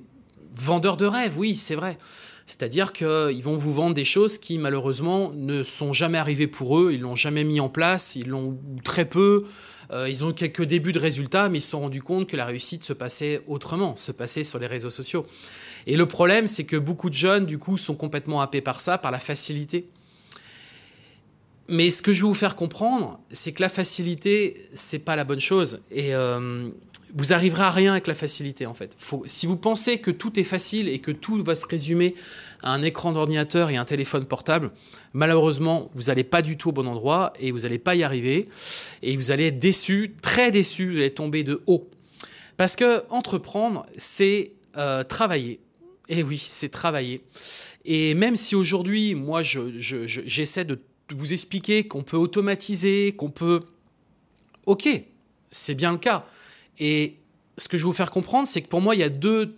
vendeurs 0.58 0.98
de 0.98 1.06
rêves, 1.06 1.38
oui, 1.38 1.56
c'est 1.56 1.76
vrai. 1.76 1.98
C'est-à-dire 2.46 2.94
qu'ils 2.94 3.42
vont 3.42 3.58
vous 3.58 3.74
vendre 3.74 3.96
des 3.96 4.06
choses 4.06 4.38
qui 4.38 4.58
malheureusement 4.58 5.32
ne 5.34 5.64
sont 5.64 5.94
jamais 5.94 6.18
arrivées 6.18 6.48
pour 6.48 6.80
eux, 6.80 6.92
ils 6.94 7.02
l'ont 7.02 7.16
jamais 7.16 7.44
mis 7.44 7.60
en 7.60 7.70
place, 7.70 8.16
ils 8.16 8.28
l'ont 8.28 8.58
très 8.84 9.06
peu, 9.06 9.46
ils 9.92 10.24
ont 10.24 10.32
quelques 10.32 10.62
débuts 10.62 10.92
de 10.92 11.00
résultats, 11.00 11.50
mais 11.50 11.58
ils 11.58 11.62
se 11.62 11.72
sont 11.72 11.80
rendus 11.80 12.04
compte 12.04 12.28
que 12.28 12.38
la 12.38 12.46
réussite 12.46 12.84
se 12.84 12.94
passait 12.94 13.42
autrement, 13.48 13.96
se 13.96 14.12
passait 14.12 14.44
sur 14.44 14.60
les 14.60 14.68
réseaux 14.68 14.92
sociaux. 14.92 15.26
Et 15.88 15.98
le 15.98 16.06
problème, 16.08 16.48
c'est 16.48 16.66
que 16.66 16.78
beaucoup 16.78 17.10
de 17.10 17.16
jeunes, 17.16 17.46
du 17.46 17.58
coup, 17.58 17.78
sont 17.78 17.96
complètement 17.96 18.42
happés 18.42 18.62
par 18.62 18.80
ça, 18.80 18.98
par 18.98 19.12
la 19.12 19.20
facilité. 19.20 19.88
Mais 21.68 21.90
ce 21.90 22.02
que 22.02 22.14
je 22.14 22.22
veux 22.22 22.28
vous 22.28 22.36
faire 22.36 22.56
comprendre, 22.56 23.20
c'est 23.32 23.52
que 23.52 23.62
la 23.62 23.70
facilité, 23.70 24.70
c'est 24.74 25.00
pas 25.00 25.16
la 25.16 25.24
bonne 25.24 25.40
chose. 25.40 25.82
Et 25.92 26.14
euh, 26.14 26.70
vous 27.16 27.32
arriverez 27.32 27.64
à 27.64 27.72
rien 27.72 27.94
avec 27.94 28.08
la 28.08 28.14
facilité, 28.14 28.66
en 28.66 28.74
fait. 28.74 28.98
si 29.26 29.46
vous 29.46 29.56
pensez 29.56 30.00
que 30.00 30.12
tout 30.12 30.38
est 30.38 30.44
facile 30.44 30.90
et 30.90 31.00
que 31.00 31.12
tout 31.12 31.42
va 31.42 31.56
se 31.56 31.66
résumer 31.66 32.14
à 32.62 32.72
un 32.72 32.82
écran 32.82 33.14
d'ordinateur 33.14 33.70
et 33.70 33.78
un 33.78 33.86
téléphone 33.86 34.26
portable, 34.26 34.72
malheureusement, 35.14 35.90
vous 35.96 36.04
n'allez 36.04 36.26
pas 36.26 36.42
du 36.42 36.58
tout 36.58 36.70
au 36.70 36.72
bon 36.74 36.88
endroit 36.88 37.32
et 37.40 37.52
vous 37.52 37.60
n'allez 37.60 37.80
pas 37.80 37.96
y 37.96 38.04
arriver. 38.04 38.50
Et 39.02 39.16
vous 39.16 39.32
allez 39.32 39.48
être 39.48 39.60
déçu, 39.60 40.16
très 40.22 40.52
déçu, 40.52 40.92
vous 40.92 40.98
allez 40.98 41.14
tomber 41.14 41.44
de 41.44 41.64
haut. 41.68 41.90
Parce 42.58 42.76
que 42.76 43.04
entreprendre, 43.10 43.86
c'est 43.96 44.52
euh, 44.78 45.04
travailler, 45.04 45.62
et 46.10 46.20
eh 46.20 46.24
oui, 46.24 46.38
c'est 46.38 46.70
travailler. 46.70 47.22
Et 47.86 48.14
même 48.14 48.36
si 48.36 48.56
aujourd'hui, 48.56 49.16
moi, 49.16 49.42
j'essaie 49.42 50.62
je, 50.62 50.68
de 50.68 50.80
vous 51.12 51.34
expliquer 51.34 51.86
qu'on 51.86 52.04
peut 52.04 52.18
automatiser, 52.18 53.14
qu'on 53.14 53.30
peut... 53.30 53.62
Ok, 54.66 54.90
c'est 55.52 55.76
bien 55.76 55.92
le 55.92 55.98
cas. 55.98 56.26
Et 56.80 57.18
ce 57.58 57.68
que 57.68 57.78
je 57.78 57.84
veux 57.84 57.90
vous 57.90 57.96
faire 57.96 58.12
comprendre, 58.12 58.48
c'est 58.48 58.62
que 58.62 58.68
pour 58.68 58.82
moi, 58.82 58.96
il 58.96 59.00
y 59.00 59.04
a 59.04 59.10
deux, 59.10 59.58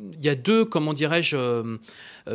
il 0.00 0.20
y 0.20 0.28
a 0.28 0.34
deux 0.34 0.64
comment 0.64 0.92
dirais-je, 0.92 1.36
euh, 1.36 1.78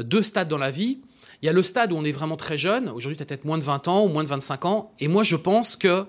deux 0.01 0.23
stades 0.23 0.47
dans 0.47 0.57
la 0.57 0.71
vie. 0.71 0.99
Il 1.41 1.45
y 1.45 1.49
a 1.49 1.53
le 1.53 1.63
stade 1.63 1.91
où 1.91 1.95
on 1.95 2.03
est 2.03 2.11
vraiment 2.11 2.37
très 2.37 2.57
jeune. 2.57 2.89
Aujourd'hui, 2.89 3.17
tu 3.17 3.23
as 3.23 3.25
peut-être 3.25 3.45
moins 3.45 3.57
de 3.57 3.63
20 3.63 3.87
ans 3.87 4.03
ou 4.03 4.07
moins 4.07 4.23
de 4.23 4.27
25 4.27 4.65
ans. 4.65 4.91
Et 4.99 5.07
moi, 5.07 5.23
je 5.23 5.35
pense 5.35 5.75
que 5.75 6.05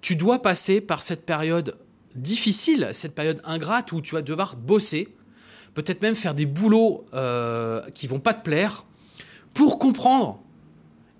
tu 0.00 0.14
dois 0.14 0.40
passer 0.40 0.80
par 0.80 1.02
cette 1.02 1.26
période 1.26 1.76
difficile, 2.14 2.90
cette 2.92 3.14
période 3.14 3.40
ingrate 3.44 3.92
où 3.92 4.00
tu 4.00 4.14
vas 4.14 4.22
devoir 4.22 4.56
bosser 4.56 5.08
peut-être 5.74 6.02
même 6.02 6.14
faire 6.14 6.34
des 6.34 6.46
boulots 6.46 7.04
euh, 7.14 7.82
qui 7.94 8.06
vont 8.06 8.20
pas 8.20 8.34
te 8.34 8.42
plaire, 8.42 8.86
pour 9.54 9.78
comprendre 9.78 10.40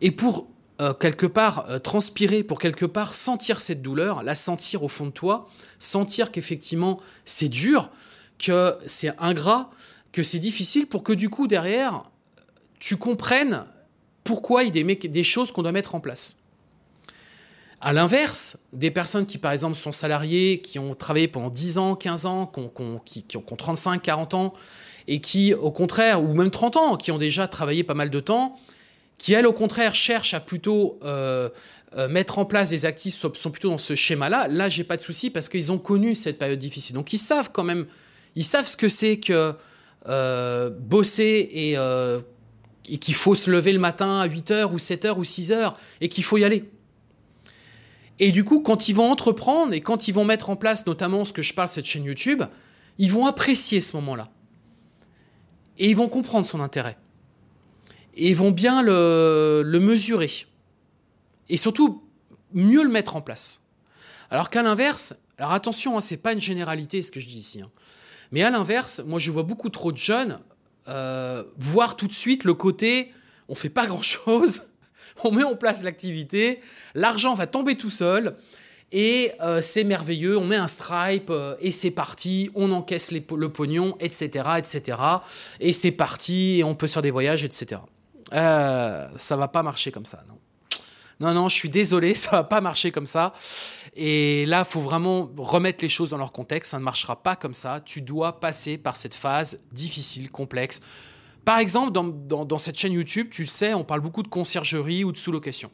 et 0.00 0.10
pour 0.10 0.46
euh, 0.80 0.94
quelque 0.94 1.26
part 1.26 1.66
euh, 1.68 1.78
transpirer, 1.78 2.42
pour 2.42 2.58
quelque 2.58 2.86
part 2.86 3.12
sentir 3.12 3.60
cette 3.60 3.82
douleur, 3.82 4.22
la 4.22 4.34
sentir 4.34 4.82
au 4.82 4.88
fond 4.88 5.06
de 5.06 5.10
toi, 5.10 5.48
sentir 5.78 6.32
qu'effectivement 6.32 6.98
c'est 7.24 7.48
dur, 7.48 7.90
que 8.38 8.76
c'est 8.86 9.12
ingrat, 9.18 9.70
que 10.12 10.22
c'est 10.22 10.38
difficile 10.38 10.86
pour 10.86 11.02
que 11.02 11.12
du 11.12 11.28
coup, 11.28 11.46
derrière, 11.46 12.04
tu 12.78 12.96
comprennes 12.96 13.64
pourquoi 14.24 14.64
il 14.64 14.76
y 14.76 14.80
a 14.80 15.08
des, 15.08 15.22
choses 15.22 15.52
qu'on 15.52 15.62
doit 15.62 15.72
mettre 15.72 15.94
en 15.94 16.00
place. 16.00 16.36
À 17.80 17.92
l'inverse, 17.92 18.58
des 18.72 18.90
personnes 18.90 19.26
qui, 19.26 19.38
par 19.38 19.52
exemple, 19.52 19.74
sont 19.74 19.90
salariées, 19.90 20.60
qui 20.60 20.78
ont 20.78 20.94
travaillé 20.94 21.28
pendant 21.28 21.50
10 21.50 21.78
ans, 21.78 21.96
15 21.96 22.26
ans, 22.26 22.52
qui, 23.04 23.24
qui, 23.24 23.36
ont 23.36 23.42
35, 23.42 24.00
40 24.00 24.34
ans, 24.34 24.54
et 25.08 25.20
qui, 25.20 25.52
au 25.54 25.72
contraire, 25.72 26.22
ou 26.22 26.34
même 26.34 26.50
30 26.50 26.76
ans, 26.76 26.96
qui 26.96 27.10
ont 27.10 27.18
déjà 27.18 27.48
travaillé 27.48 27.82
pas 27.82 27.94
mal 27.94 28.10
de 28.10 28.20
temps, 28.20 28.56
qui, 29.22 29.34
elles, 29.34 29.46
au 29.46 29.52
contraire, 29.52 29.94
cherchent 29.94 30.34
à 30.34 30.40
plutôt 30.40 30.98
euh, 31.04 31.48
euh, 31.96 32.08
mettre 32.08 32.40
en 32.40 32.44
place 32.44 32.70
des 32.70 32.86
actifs, 32.86 33.14
sont 33.14 33.50
plutôt 33.52 33.70
dans 33.70 33.78
ce 33.78 33.94
schéma-là, 33.94 34.48
là, 34.48 34.68
j'ai 34.68 34.82
pas 34.82 34.96
de 34.96 35.00
souci 35.00 35.30
parce 35.30 35.48
qu'ils 35.48 35.70
ont 35.70 35.78
connu 35.78 36.16
cette 36.16 36.40
période 36.40 36.58
difficile. 36.58 36.96
Donc, 36.96 37.12
ils 37.12 37.18
savent 37.18 37.50
quand 37.52 37.62
même, 37.62 37.86
ils 38.34 38.42
savent 38.42 38.66
ce 38.66 38.76
que 38.76 38.88
c'est 38.88 39.18
que 39.18 39.54
euh, 40.08 40.70
bosser 40.70 41.48
et, 41.52 41.76
et 42.92 42.98
qu'il 42.98 43.14
faut 43.14 43.36
se 43.36 43.48
lever 43.48 43.72
le 43.72 43.78
matin 43.78 44.18
à 44.18 44.26
8h 44.26 44.72
ou 44.72 44.76
7h 44.76 45.16
ou 45.16 45.22
6h 45.22 45.74
et 46.00 46.08
qu'il 46.08 46.24
faut 46.24 46.38
y 46.38 46.44
aller. 46.44 46.64
Et 48.18 48.32
du 48.32 48.42
coup, 48.42 48.58
quand 48.58 48.88
ils 48.88 48.96
vont 48.96 49.08
entreprendre 49.08 49.72
et 49.72 49.82
quand 49.82 50.08
ils 50.08 50.14
vont 50.14 50.24
mettre 50.24 50.50
en 50.50 50.56
place 50.56 50.84
notamment 50.84 51.24
ce 51.24 51.32
que 51.32 51.42
je 51.42 51.54
parle, 51.54 51.68
cette 51.68 51.84
chaîne 51.84 52.06
YouTube, 52.06 52.42
ils 52.98 53.12
vont 53.12 53.26
apprécier 53.26 53.80
ce 53.80 53.94
moment-là. 53.98 54.30
Et 55.78 55.88
ils 55.88 55.96
vont 55.96 56.08
comprendre 56.08 56.44
son 56.44 56.58
intérêt. 56.58 56.96
Et 58.14 58.34
vont 58.34 58.50
bien 58.50 58.82
le, 58.82 59.78
mesurer. 59.80 60.30
Et 61.48 61.56
surtout, 61.56 62.02
mieux 62.52 62.82
le 62.82 62.90
mettre 62.90 63.16
en 63.16 63.20
place. 63.20 63.62
Alors 64.30 64.50
qu'à 64.50 64.62
l'inverse, 64.62 65.14
alors 65.38 65.52
attention, 65.52 65.96
hein, 65.96 66.00
ce 66.00 66.14
n'est 66.14 66.20
pas 66.20 66.32
une 66.32 66.40
généralité 66.40 67.02
ce 67.02 67.12
que 67.12 67.20
je 67.20 67.26
dis 67.26 67.38
ici. 67.38 67.62
Hein. 67.62 67.70
mais 68.30 68.42
à 68.42 68.50
l'inverse, 68.50 69.02
moi 69.06 69.18
je 69.18 69.30
vois 69.30 69.42
beaucoup 69.42 69.68
trop 69.68 69.92
de 69.92 69.96
jeunes 69.96 70.38
euh, 70.88 71.44
voir 71.58 71.96
tout 71.96 72.08
de 72.08 72.12
suite 72.12 72.44
le 72.44 72.54
côté 72.54 73.12
on 73.48 73.54
fait 73.54 73.68
pas 73.68 73.86
grand 73.92 74.02
chose, 74.02 74.62
on 75.24 75.30
met 75.30 75.44
en 75.44 75.56
place 75.56 75.82
l'activité, 75.82 76.60
l'argent 76.94 77.34
va 77.34 77.46
tomber 77.46 77.76
tout 77.76 77.90
seul. 77.90 78.34
Et 78.94 79.32
euh, 79.40 79.62
c'est 79.62 79.84
merveilleux, 79.84 80.36
on 80.36 80.44
met 80.44 80.56
un 80.56 80.68
stripe 80.68 81.30
euh, 81.30 81.56
et 81.60 81.70
c'est 81.70 81.90
parti, 81.90 82.50
on 82.54 82.70
encaisse 82.72 83.10
le 83.10 83.48
pognon, 83.48 83.96
etc., 84.00 84.50
etc. 84.58 84.98
Et 85.60 85.72
c'est 85.72 85.92
parti, 85.92 86.58
et 86.58 86.64
on 86.64 86.74
peut 86.74 86.86
faire 86.86 87.00
des 87.00 87.10
voyages, 87.10 87.42
etc. 87.42 87.80
Euh, 88.32 89.08
ça 89.16 89.36
va 89.36 89.48
pas 89.48 89.62
marcher 89.62 89.90
comme 89.90 90.06
ça, 90.06 90.24
non. 90.28 90.38
Non, 91.20 91.34
non, 91.34 91.48
je 91.48 91.54
suis 91.54 91.70
désolé, 91.70 92.14
ça 92.16 92.30
va 92.32 92.44
pas 92.44 92.60
marcher 92.60 92.90
comme 92.90 93.06
ça. 93.06 93.32
Et 93.94 94.44
là, 94.46 94.64
faut 94.64 94.80
vraiment 94.80 95.30
remettre 95.36 95.78
les 95.82 95.88
choses 95.88 96.10
dans 96.10 96.18
leur 96.18 96.32
contexte. 96.32 96.72
Ça 96.72 96.78
ne 96.78 96.84
marchera 96.84 97.22
pas 97.22 97.36
comme 97.36 97.54
ça. 97.54 97.80
Tu 97.84 98.00
dois 98.00 98.40
passer 98.40 98.76
par 98.78 98.96
cette 98.96 99.14
phase 99.14 99.58
difficile, 99.70 100.30
complexe. 100.30 100.80
Par 101.44 101.58
exemple, 101.58 101.92
dans, 101.92 102.58
cette 102.58 102.78
chaîne 102.78 102.92
YouTube, 102.92 103.28
tu 103.30 103.46
sais, 103.46 103.74
on 103.74 103.84
parle 103.84 104.00
beaucoup 104.00 104.22
de 104.22 104.28
conciergerie 104.28 105.04
ou 105.04 105.12
de 105.12 105.16
sous-location. 105.16 105.70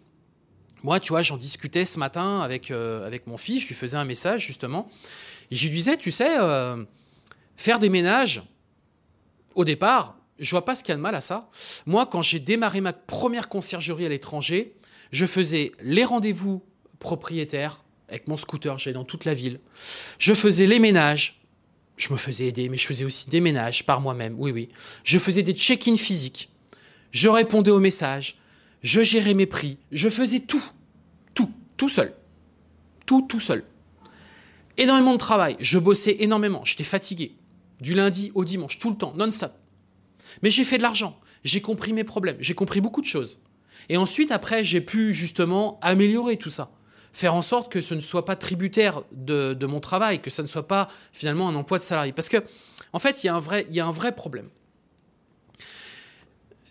Moi, 0.83 1.00
tu 1.00 1.12
vois, 1.12 1.23
j'en 1.23 1.37
discutais 1.37 1.85
ce 1.85 1.99
matin 1.99 2.41
avec, 2.41 2.71
euh, 2.71 3.07
avec 3.07 3.27
mon 3.27 3.37
fils, 3.37 3.62
je 3.62 3.69
lui 3.69 3.75
faisais 3.75 3.97
un 3.97 4.05
message 4.05 4.47
justement, 4.47 4.88
et 5.50 5.57
je 5.57 5.65
lui 5.65 5.75
disais, 5.75 5.97
tu 5.97 6.11
sais, 6.11 6.38
euh, 6.38 6.85
faire 7.57 7.79
des 7.81 7.88
ménages, 7.88 8.43
au 9.57 9.65
départ, 9.65 10.17
je 10.38 10.50
vois 10.50 10.64
pas 10.64 10.75
ce 10.75 10.83
qu'il 10.83 10.92
y 10.92 10.95
a 10.95 10.97
de 10.97 11.02
mal 11.02 11.14
à 11.14 11.21
ça. 11.21 11.49
Moi, 11.87 12.07
quand 12.07 12.23
j'ai 12.23 12.38
démarré 12.38 12.80
ma 12.80 12.92
première 12.92 13.49
conciergerie 13.49 14.07
à 14.07 14.09
l'étranger, 14.09 14.75
je 15.12 15.26
faisais 15.26 15.73
les 15.80 16.04
rendez-vous 16.04 16.62
propriétaires 16.99 17.85
avec 18.09 18.26
mon 18.26 18.37
scooter, 18.37 18.78
j'allais 18.78 18.95
dans 18.95 19.04
toute 19.04 19.25
la 19.25 19.35
ville. 19.35 19.61
Je 20.18 20.33
faisais 20.33 20.66
les 20.66 20.78
ménages, 20.78 21.42
je 21.97 22.12
me 22.12 22.16
faisais 22.16 22.47
aider, 22.47 22.68
mais 22.68 22.78
je 22.78 22.87
faisais 22.87 23.04
aussi 23.04 23.28
des 23.28 23.40
ménages 23.40 23.85
par 23.85 24.00
moi-même, 24.00 24.35
oui, 24.38 24.50
oui. 24.50 24.68
Je 25.04 25.18
faisais 25.18 25.42
des 25.42 25.52
check-in 25.52 25.97
physiques. 25.97 26.50
Je 27.11 27.28
répondais 27.28 27.71
aux 27.71 27.80
messages. 27.80 28.38
Je 28.83 29.02
gérais 29.02 29.35
mes 29.35 29.47
prix. 29.47 29.78
Je 29.92 30.09
faisais 30.09 30.40
tout. 30.40 30.64
Tout. 31.35 31.50
Tout 31.76 31.88
seul. 31.88 32.14
Tout, 33.07 33.23
tout 33.23 33.40
seul. 33.40 33.64
Énormément 34.76 35.12
de 35.12 35.18
travail. 35.18 35.57
Je 35.61 35.78
bossais 35.78 36.16
énormément. 36.21 36.64
J'étais 36.64 36.85
fatigué. 36.85 37.35
Du 37.80 37.95
lundi 37.95 38.33
au 38.35 38.45
dimanche, 38.45 38.78
tout 38.78 38.90
le 38.90 38.97
temps, 38.97 39.12
non-stop. 39.16 39.52
Mais 40.42 40.50
j'ai 40.50 40.64
fait 40.64 40.78
de 40.78 40.82
l'argent. 40.82 41.18
J'ai 41.44 41.60
compris 41.60 41.92
mes 41.92 42.04
problèmes. 42.04 42.37
J'ai 42.40 42.54
compris 42.54 42.80
beaucoup 42.80 43.00
de 43.00 43.06
choses. 43.06 43.40
Et 43.88 43.96
ensuite, 43.96 44.32
après, 44.32 44.64
j'ai 44.64 44.80
pu 44.80 45.14
justement 45.14 45.78
améliorer 45.82 46.37
tout 46.37 46.50
ça 46.50 46.72
faire 47.12 47.34
en 47.34 47.42
sorte 47.42 47.70
que 47.70 47.80
ce 47.80 47.94
ne 47.94 48.00
soit 48.00 48.25
pas 48.25 48.37
tributaire 48.37 49.02
de, 49.12 49.66
mon 49.66 49.80
travail, 49.80 50.20
que 50.20 50.30
ça 50.30 50.42
ne 50.42 50.46
soit 50.46 50.68
pas 50.68 50.88
finalement 51.12 51.48
un 51.48 51.54
emploi 51.54 51.78
de 51.78 51.82
salarié. 51.82 52.12
Parce 52.12 52.28
que, 52.28 52.38
en 52.92 52.98
fait, 52.98 53.25
il 53.25 53.26
y 53.26 53.30
a 53.30 53.34
un 53.87 53.90
vrai, 53.90 54.14
problème. 54.14 54.48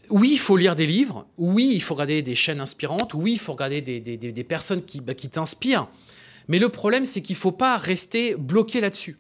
Oui, 0.10 0.30
il 0.32 0.40
faut 0.40 0.56
lire 0.56 0.76
des 0.76 0.88
livres, 0.88 1.28
oui, 1.38 1.72
il 1.74 1.82
faut 1.82 1.96
regarder 1.96 2.22
des 2.22 2.36
chaînes 2.36 2.62
inspirantes, 2.62 3.14
oui, 3.14 3.34
il 3.34 3.40
faut 3.40 3.52
regarder 3.52 3.82
des, 3.82 4.44
personnes 4.44 4.84
qui, 4.84 5.02
bah, 5.02 5.14
qui 5.14 5.28
t'inspirent. 5.28 5.90
Mais 6.48 6.60
le 6.60 6.70
problème, 6.70 7.06
c'est 7.06 7.22
qu'il 7.22 7.36
ne 7.36 7.40
faut 7.40 7.52
pas 7.52 7.76
rester 7.76 8.36
bloqué 8.36 8.80
là-dessus. 8.80 9.18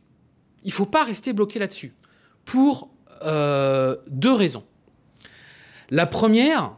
Il 0.63 0.69
ne 0.69 0.73
faut 0.73 0.85
pas 0.85 1.03
rester 1.03 1.33
bloqué 1.33 1.59
là-dessus. 1.59 1.93
Pour 2.45 2.89
euh, 3.23 3.95
deux 4.07 4.33
raisons. 4.33 4.63
La 5.89 6.05
première, 6.05 6.75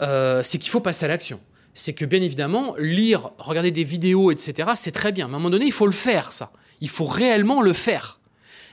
euh, 0.00 0.42
c'est 0.42 0.58
qu'il 0.58 0.70
faut 0.70 0.80
passer 0.80 1.04
à 1.04 1.08
l'action 1.08 1.40
c'est 1.74 1.94
que 1.94 2.04
bien 2.04 2.20
évidemment, 2.20 2.74
lire, 2.78 3.30
regarder 3.38 3.70
des 3.70 3.84
vidéos, 3.84 4.30
etc., 4.30 4.70
c'est 4.74 4.92
très 4.92 5.12
bien. 5.12 5.26
Mais 5.28 5.34
à 5.34 5.36
un 5.36 5.38
moment 5.38 5.50
donné, 5.50 5.66
il 5.66 5.72
faut 5.72 5.86
le 5.86 5.92
faire, 5.92 6.32
ça. 6.32 6.52
Il 6.80 6.88
faut 6.88 7.06
réellement 7.06 7.62
le 7.62 7.72
faire. 7.72 8.20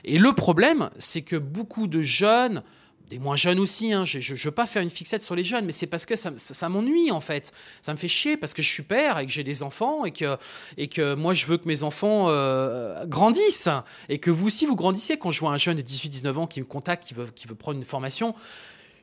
Et 0.04 0.18
le 0.18 0.32
problème, 0.32 0.90
c'est 0.98 1.22
que 1.22 1.36
beaucoup 1.36 1.86
de 1.86 2.02
jeunes, 2.02 2.62
des 3.10 3.18
moins 3.18 3.34
jeunes 3.34 3.58
aussi, 3.58 3.92
hein, 3.92 4.04
je 4.04 4.18
ne 4.18 4.38
veux 4.38 4.50
pas 4.52 4.66
faire 4.66 4.82
une 4.82 4.88
fixette 4.88 5.22
sur 5.22 5.34
les 5.34 5.42
jeunes, 5.42 5.66
mais 5.66 5.72
c'est 5.72 5.88
parce 5.88 6.06
que 6.06 6.14
ça, 6.14 6.68
m'ennuie 6.68 7.10
en 7.10 7.18
fait. 7.18 7.52
Ça 7.82 7.92
me 7.92 7.98
fait 7.98 8.08
chier 8.08 8.36
parce 8.36 8.54
que 8.54 8.62
je 8.62 8.68
suis 8.68 8.84
père 8.84 9.18
et 9.18 9.26
que 9.26 9.32
j'ai 9.32 9.42
des 9.42 9.64
enfants 9.64 10.04
et 10.04 10.12
que, 10.12 10.36
et 10.76 10.86
que 10.86 11.14
moi 11.14 11.34
je 11.34 11.46
veux 11.46 11.56
que 11.56 11.66
mes 11.66 11.82
enfants 11.82 12.26
euh, 12.28 13.04
grandissent 13.06 13.68
et 14.08 14.18
que 14.18 14.30
vous 14.30 14.46
aussi 14.46 14.64
vous 14.64 14.76
grandissiez. 14.76 15.18
Quand 15.18 15.32
je 15.32 15.40
vois 15.40 15.50
un 15.50 15.56
jeune 15.56 15.76
de 15.76 15.82
18-19 15.82 16.34
ans 16.34 16.46
qui 16.46 16.60
me 16.60 16.66
contacte, 16.66 17.02
qui 17.04 17.14
veut, 17.14 17.26
qui 17.34 17.48
veut 17.48 17.56
prendre 17.56 17.78
une 17.78 17.84
formation, 17.84 18.36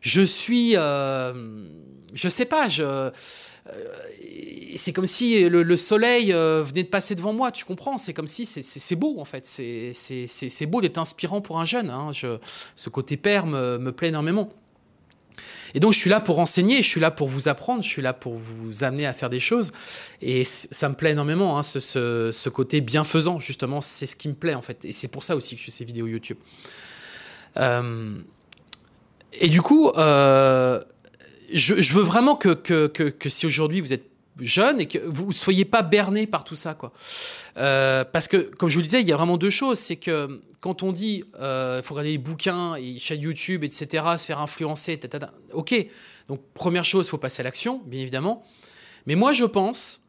je 0.02 0.22
suis, 0.22 0.76
euh, 0.76 1.64
je 2.14 2.30
sais 2.30 2.46
pas, 2.46 2.68
je 2.70 3.12
euh, 3.74 3.82
c'est 4.76 4.94
comme 4.94 5.08
si 5.08 5.50
le, 5.50 5.78
soleil 5.78 6.32
euh, 6.32 6.64
venait 6.64 6.84
de 6.84 6.88
passer 6.88 7.16
devant 7.16 7.34
moi, 7.34 7.52
tu 7.52 7.66
comprends? 7.66 7.98
C'est 7.98 8.14
comme 8.14 8.28
si 8.28 8.46
c'est 8.46 8.96
beau 8.96 9.20
en 9.20 9.26
fait. 9.26 9.46
C'est 9.46 10.66
beau 10.68 10.82
d'être 10.82 10.98
inspirant 10.98 11.42
pour 11.42 11.60
un 11.60 11.66
jeune. 11.66 11.90
Hein. 11.90 12.12
ce 12.14 12.90
côté 12.90 13.18
père 13.18 13.46
me, 13.48 13.92
plaît 13.92 14.10
énormément. 14.10 14.50
Et 15.74 15.80
donc 15.80 15.94
je 15.94 15.98
suis 16.00 16.10
là 16.10 16.22
pour 16.22 16.40
enseigner, 16.40 16.82
je 16.82 16.88
suis 16.88 17.02
là 17.02 17.12
pour 17.12 17.28
vous 17.28 17.50
apprendre, 17.50 17.84
je 17.84 17.90
suis 17.90 18.02
là 18.02 18.14
pour 18.14 18.36
vous 18.36 18.84
amener 18.84 19.06
à 19.06 19.14
faire 19.14 19.30
des 19.30 19.40
choses. 19.40 19.74
Et 20.22 20.44
ça 20.46 20.88
me 20.90 20.96
plaît 20.96 21.12
énormément, 21.12 21.58
hein, 21.58 21.64
ce, 21.64 22.50
côté 22.50 22.80
bienfaisant, 22.80 23.40
justement, 23.40 23.82
c'est 23.82 24.06
ce 24.06 24.16
qui 24.16 24.30
me 24.30 24.36
plaît 24.36 24.56
en 24.56 24.62
fait. 24.62 24.86
Et 24.86 24.92
c'est 24.92 25.10
pour 25.10 25.24
ça 25.24 25.36
aussi 25.36 25.56
que 25.56 25.60
je 25.60 25.66
fais 25.66 25.72
ces 25.72 25.86
vidéos 25.86 26.08
YouTube. 26.08 26.38
Euh, 27.58 28.22
et 29.40 29.50
du 29.50 29.62
coup, 29.62 29.92
je, 29.96 31.94
veux 31.94 32.04
vraiment 32.04 32.36
que, 32.36 33.14
si 33.28 33.46
aujourd'hui 33.46 33.82
vous 33.82 33.94
êtes 33.94 34.10
jeune 34.40 34.80
et 34.80 34.86
que 34.86 35.00
vous 35.00 35.28
ne 35.28 35.34
soyez 35.34 35.66
pas 35.66 35.82
berné 35.82 36.28
par 36.28 36.44
tout 36.44 36.56
ça. 36.56 36.74
Quoi. 36.74 36.92
Euh, 37.58 38.04
parce 38.06 38.28
que, 38.28 38.38
comme 38.38 38.70
je 38.70 38.76
vous 38.76 38.82
le 38.82 38.86
disais, 38.86 39.02
il 39.02 39.08
y 39.08 39.14
a 39.14 39.16
vraiment 39.16 39.38
deux 39.38 39.50
choses. 39.50 39.80
C'est 39.80 39.96
que 39.96 40.42
quand 40.60 40.84
on 40.84 40.92
dit 40.92 41.24
il 41.26 41.42
euh, 41.42 41.82
faut 41.82 41.94
regarder 41.94 42.12
les 42.12 42.18
bouquins, 42.18 42.76
et 42.76 43.00
chaînes 43.00 43.22
YouTube, 43.22 43.64
etc., 43.64 44.06
se 44.18 44.26
faire 44.26 44.40
influencer, 44.40 45.00
ok. 45.54 45.88
Donc, 46.28 46.42
première 46.54 46.84
chose, 46.84 47.08
il 47.08 47.10
faut 47.10 47.18
passer 47.18 47.42
à 47.42 47.44
l'action, 47.44 47.82
bien 47.86 48.02
évidemment. 48.02 48.44
Mais 49.06 49.16
moi, 49.16 49.34
je 49.34 49.46
pense 49.46 50.04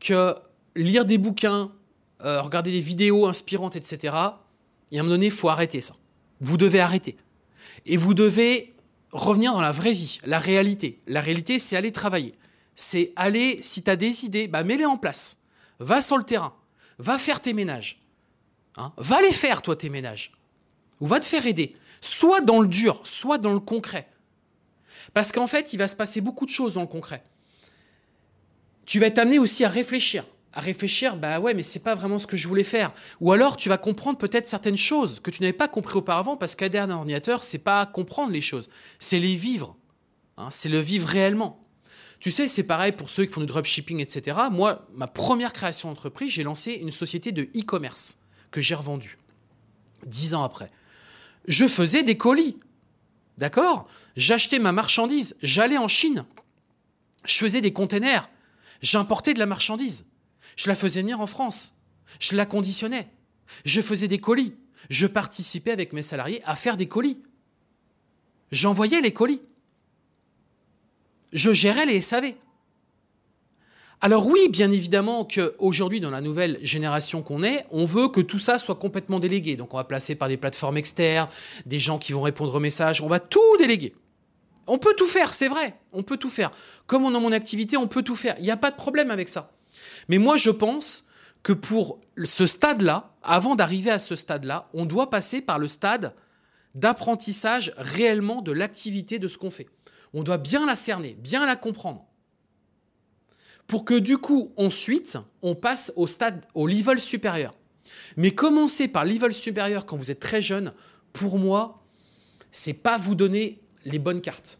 que 0.00 0.34
lire 0.74 1.04
des 1.04 1.18
bouquins, 1.18 1.70
euh, 2.24 2.40
regarder 2.40 2.72
des 2.72 2.80
vidéos 2.80 3.26
inspirantes, 3.26 3.76
etc., 3.76 4.16
il 4.90 4.96
y 4.96 4.98
a 4.98 5.00
un 5.00 5.04
moment 5.04 5.16
donné, 5.16 5.26
il 5.26 5.32
faut 5.32 5.48
arrêter 5.48 5.80
ça. 5.80 5.94
Vous 6.40 6.56
devez 6.56 6.80
arrêter. 6.80 7.16
Et 7.86 7.96
vous 7.96 8.14
devez 8.14 8.74
revenir 9.12 9.52
dans 9.52 9.60
la 9.60 9.72
vraie 9.72 9.92
vie, 9.92 10.18
la 10.24 10.38
réalité. 10.38 11.00
La 11.06 11.20
réalité, 11.20 11.58
c'est 11.58 11.76
aller 11.76 11.92
travailler. 11.92 12.34
C'est 12.76 13.12
aller, 13.16 13.58
si 13.62 13.82
tu 13.82 13.90
as 13.90 13.96
des 13.96 14.24
idées, 14.24 14.48
bah, 14.48 14.64
mets-les 14.64 14.86
en 14.86 14.96
place. 14.96 15.38
Va 15.78 16.00
sur 16.00 16.18
le 16.18 16.24
terrain. 16.24 16.54
Va 16.98 17.18
faire 17.18 17.40
tes 17.40 17.52
ménages. 17.52 18.00
Hein 18.76 18.92
va 18.96 19.20
les 19.22 19.32
faire, 19.32 19.62
toi, 19.62 19.76
tes 19.76 19.88
ménages. 19.88 20.32
Ou 21.00 21.06
va 21.06 21.20
te 21.20 21.26
faire 21.26 21.46
aider. 21.46 21.74
Soit 22.00 22.40
dans 22.40 22.60
le 22.60 22.68
dur, 22.68 23.00
soit 23.04 23.38
dans 23.38 23.52
le 23.52 23.60
concret. 23.60 24.08
Parce 25.12 25.32
qu'en 25.32 25.46
fait, 25.46 25.72
il 25.72 25.78
va 25.78 25.88
se 25.88 25.96
passer 25.96 26.20
beaucoup 26.20 26.46
de 26.46 26.50
choses 26.50 26.74
dans 26.74 26.82
le 26.82 26.86
concret. 26.86 27.22
Tu 28.86 29.00
vas 29.00 29.06
être 29.06 29.18
amené 29.18 29.38
aussi 29.38 29.64
à 29.64 29.68
réfléchir 29.68 30.24
à 30.52 30.60
réfléchir, 30.60 31.16
bah 31.16 31.38
ouais, 31.38 31.54
mais 31.54 31.62
c'est 31.62 31.80
pas 31.80 31.94
vraiment 31.94 32.18
ce 32.18 32.26
que 32.26 32.36
je 32.36 32.48
voulais 32.48 32.64
faire. 32.64 32.92
Ou 33.20 33.32
alors 33.32 33.56
tu 33.56 33.68
vas 33.68 33.78
comprendre 33.78 34.18
peut-être 34.18 34.48
certaines 34.48 34.76
choses 34.76 35.20
que 35.20 35.30
tu 35.30 35.42
n'avais 35.42 35.52
pas 35.52 35.68
compris 35.68 35.96
auparavant 35.96 36.36
parce 36.36 36.56
qu'aider 36.56 36.78
un 36.78 36.90
ordinateur, 36.90 37.44
c'est 37.44 37.58
pas 37.58 37.86
comprendre 37.86 38.32
les 38.32 38.40
choses, 38.40 38.68
c'est 38.98 39.20
les 39.20 39.34
vivre. 39.34 39.76
Hein, 40.36 40.48
c'est 40.50 40.68
le 40.68 40.80
vivre 40.80 41.06
réellement. 41.06 41.64
Tu 42.18 42.30
sais, 42.30 42.48
c'est 42.48 42.64
pareil 42.64 42.92
pour 42.92 43.08
ceux 43.08 43.24
qui 43.24 43.32
font 43.32 43.40
du 43.40 43.46
dropshipping, 43.46 44.00
etc. 44.00 44.36
Moi, 44.50 44.86
ma 44.94 45.06
première 45.06 45.52
création 45.52 45.88
d'entreprise, 45.88 46.32
j'ai 46.32 46.42
lancé 46.42 46.72
une 46.72 46.90
société 46.90 47.32
de 47.32 47.44
e-commerce 47.56 48.18
que 48.50 48.60
j'ai 48.60 48.74
revendue 48.74 49.16
dix 50.04 50.34
ans 50.34 50.42
après. 50.42 50.70
Je 51.46 51.66
faisais 51.66 52.02
des 52.02 52.16
colis. 52.16 52.58
D'accord? 53.38 53.88
J'achetais 54.16 54.58
ma 54.58 54.72
marchandise, 54.72 55.36
j'allais 55.42 55.78
en 55.78 55.88
Chine, 55.88 56.26
je 57.24 57.36
faisais 57.36 57.62
des 57.62 57.72
containers, 57.72 58.28
j'importais 58.82 59.32
de 59.32 59.38
la 59.38 59.46
marchandise, 59.46 60.04
je 60.56 60.68
la 60.68 60.74
faisais 60.74 61.00
venir 61.00 61.20
en 61.20 61.26
France, 61.26 61.80
je 62.18 62.36
la 62.36 62.46
conditionnais, 62.46 63.08
je 63.64 63.80
faisais 63.80 64.08
des 64.08 64.18
colis, 64.18 64.54
je 64.88 65.06
participais 65.06 65.70
avec 65.70 65.92
mes 65.92 66.02
salariés 66.02 66.42
à 66.44 66.56
faire 66.56 66.76
des 66.76 66.88
colis. 66.88 67.18
J'envoyais 68.50 69.00
les 69.00 69.12
colis. 69.12 69.40
Je 71.32 71.52
gérais 71.52 71.86
les 71.86 72.00
SAV. 72.00 72.34
Alors 74.00 74.26
oui, 74.26 74.48
bien 74.48 74.70
évidemment 74.70 75.24
qu'aujourd'hui, 75.26 76.00
dans 76.00 76.10
la 76.10 76.22
nouvelle 76.22 76.58
génération 76.62 77.22
qu'on 77.22 77.42
est, 77.42 77.66
on 77.70 77.84
veut 77.84 78.08
que 78.08 78.22
tout 78.22 78.38
ça 78.38 78.58
soit 78.58 78.76
complètement 78.76 79.20
délégué. 79.20 79.56
Donc 79.56 79.74
on 79.74 79.76
va 79.76 79.84
placer 79.84 80.14
par 80.14 80.28
des 80.28 80.38
plateformes 80.38 80.78
externes, 80.78 81.28
des 81.66 81.78
gens 81.78 81.98
qui 81.98 82.12
vont 82.12 82.22
répondre 82.22 82.54
aux 82.54 82.60
messages, 82.60 83.02
on 83.02 83.08
va 83.08 83.20
tout 83.20 83.56
déléguer. 83.58 83.94
On 84.66 84.78
peut 84.78 84.94
tout 84.96 85.06
faire, 85.06 85.34
c'est 85.34 85.48
vrai, 85.48 85.74
on 85.92 86.02
peut 86.02 86.16
tout 86.16 86.30
faire. 86.30 86.50
Comme 86.86 87.04
on 87.04 87.14
a 87.14 87.20
mon 87.20 87.32
activité, 87.32 87.76
on 87.76 87.88
peut 87.88 88.02
tout 88.02 88.16
faire. 88.16 88.36
Il 88.38 88.44
n'y 88.44 88.50
a 88.50 88.56
pas 88.56 88.70
de 88.70 88.76
problème 88.76 89.10
avec 89.10 89.28
ça. 89.28 89.52
Mais 90.08 90.18
moi, 90.18 90.36
je 90.36 90.50
pense 90.50 91.06
que 91.42 91.52
pour 91.52 92.00
ce 92.24 92.46
stade-là, 92.46 93.14
avant 93.22 93.54
d'arriver 93.54 93.90
à 93.90 93.98
ce 93.98 94.16
stade-là, 94.16 94.68
on 94.74 94.86
doit 94.86 95.10
passer 95.10 95.40
par 95.40 95.58
le 95.58 95.68
stade 95.68 96.14
d'apprentissage 96.74 97.72
réellement 97.76 98.42
de 98.42 98.52
l'activité 98.52 99.18
de 99.18 99.28
ce 99.28 99.38
qu'on 99.38 99.50
fait. 99.50 99.68
On 100.12 100.22
doit 100.22 100.38
bien 100.38 100.66
la 100.66 100.76
cerner, 100.76 101.14
bien 101.14 101.46
la 101.46 101.56
comprendre. 101.56 102.06
Pour 103.66 103.84
que 103.84 103.98
du 103.98 104.18
coup, 104.18 104.52
ensuite, 104.56 105.18
on 105.42 105.54
passe 105.54 105.92
au 105.96 106.06
stade, 106.06 106.44
level 106.54 107.00
supérieur. 107.00 107.54
Mais 108.16 108.32
commencer 108.32 108.88
par 108.88 109.04
level 109.04 109.32
supérieur 109.32 109.86
quand 109.86 109.96
vous 109.96 110.10
êtes 110.10 110.20
très 110.20 110.42
jeune, 110.42 110.72
pour 111.12 111.38
moi, 111.38 111.82
c'est 112.50 112.74
pas 112.74 112.98
vous 112.98 113.14
donner 113.14 113.60
les 113.84 113.98
bonnes 113.98 114.20
cartes. 114.20 114.58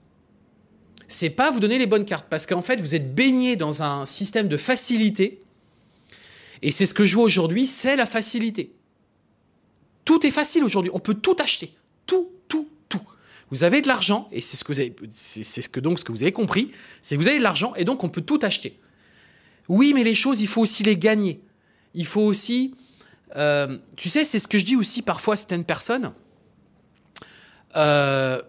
C'est 1.10 1.30
pas 1.30 1.50
vous 1.50 1.60
donner 1.60 1.76
les 1.76 1.86
bonnes 1.86 2.04
cartes 2.04 2.26
parce 2.30 2.46
qu'en 2.46 2.62
fait, 2.62 2.80
vous 2.80 2.94
êtes 2.94 3.14
baigné 3.14 3.56
dans 3.56 3.82
un 3.82 4.06
système 4.06 4.48
de 4.48 4.56
facilité 4.56 5.40
et 6.62 6.70
c'est 6.70 6.86
ce 6.86 6.94
que 6.94 7.04
je 7.04 7.14
vois 7.16 7.24
aujourd'hui, 7.24 7.66
c'est 7.66 7.96
la 7.96 8.06
facilité. 8.06 8.72
Tout 10.04 10.26
est 10.26 10.30
facile 10.30 10.64
aujourd'hui, 10.64 10.90
on 10.94 11.00
peut 11.00 11.14
tout 11.14 11.36
acheter. 11.38 11.74
Tout, 12.06 12.30
tout, 12.48 12.68
tout. 12.88 13.00
Vous 13.50 13.64
avez 13.64 13.80
de 13.80 13.88
l'argent, 13.88 14.28
et 14.32 14.40
c'est 14.40 14.56
ce 14.56 14.64
que 14.64 14.72
vous 14.72 14.80
avez, 14.80 14.94
c'est, 15.10 15.42
ce 15.42 15.68
que 15.68 15.80
donc 15.80 15.98
ce 15.98 16.04
que 16.04 16.12
vous 16.12 16.22
avez 16.22 16.32
compris, 16.32 16.70
c'est 17.02 17.16
que 17.16 17.20
vous 17.20 17.28
avez 17.28 17.38
de 17.38 17.42
l'argent 17.42 17.74
et 17.76 17.84
donc 17.84 18.04
on 18.04 18.08
peut 18.08 18.20
tout 18.20 18.38
acheter. 18.42 18.78
Oui, 19.68 19.92
mais 19.94 20.04
les 20.04 20.14
choses, 20.14 20.40
il 20.40 20.48
faut 20.48 20.60
aussi 20.60 20.82
les 20.82 20.96
gagner. 20.96 21.40
Il 21.94 22.06
faut 22.06 22.22
aussi, 22.22 22.74
euh, 23.36 23.78
tu 23.96 24.08
sais, 24.08 24.24
c'est 24.24 24.38
ce 24.38 24.48
que 24.48 24.58
je 24.58 24.64
dis 24.64 24.76
aussi 24.76 25.02
parfois 25.02 25.34
à 25.34 25.36
certaines 25.36 25.64
personnes, 25.64 26.12
euh, 27.76 28.42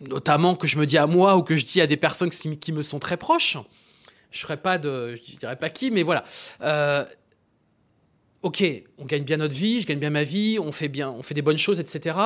notamment 0.00 0.54
que 0.54 0.66
je 0.66 0.78
me 0.78 0.86
dis 0.86 0.98
à 0.98 1.06
moi 1.06 1.36
ou 1.36 1.42
que 1.42 1.56
je 1.56 1.64
dis 1.64 1.80
à 1.80 1.86
des 1.86 1.96
personnes 1.96 2.30
qui 2.30 2.72
me 2.72 2.82
sont 2.82 2.98
très 2.98 3.16
proches 3.16 3.56
je 4.36 4.46
je 4.46 5.36
dirais 5.36 5.56
pas 5.56 5.70
qui, 5.70 5.90
mais 5.90 6.02
voilà. 6.02 6.24
Euh, 6.62 7.04
ok, 8.42 8.64
on 8.98 9.04
gagne 9.04 9.24
bien 9.24 9.38
notre 9.38 9.54
vie, 9.54 9.80
je 9.80 9.86
gagne 9.86 9.98
bien 9.98 10.10
ma 10.10 10.24
vie, 10.24 10.58
on 10.60 10.72
fait 10.72 10.88
bien, 10.88 11.10
on 11.10 11.22
fait 11.22 11.34
des 11.34 11.42
bonnes 11.42 11.58
choses, 11.58 11.80
etc. 11.80 12.18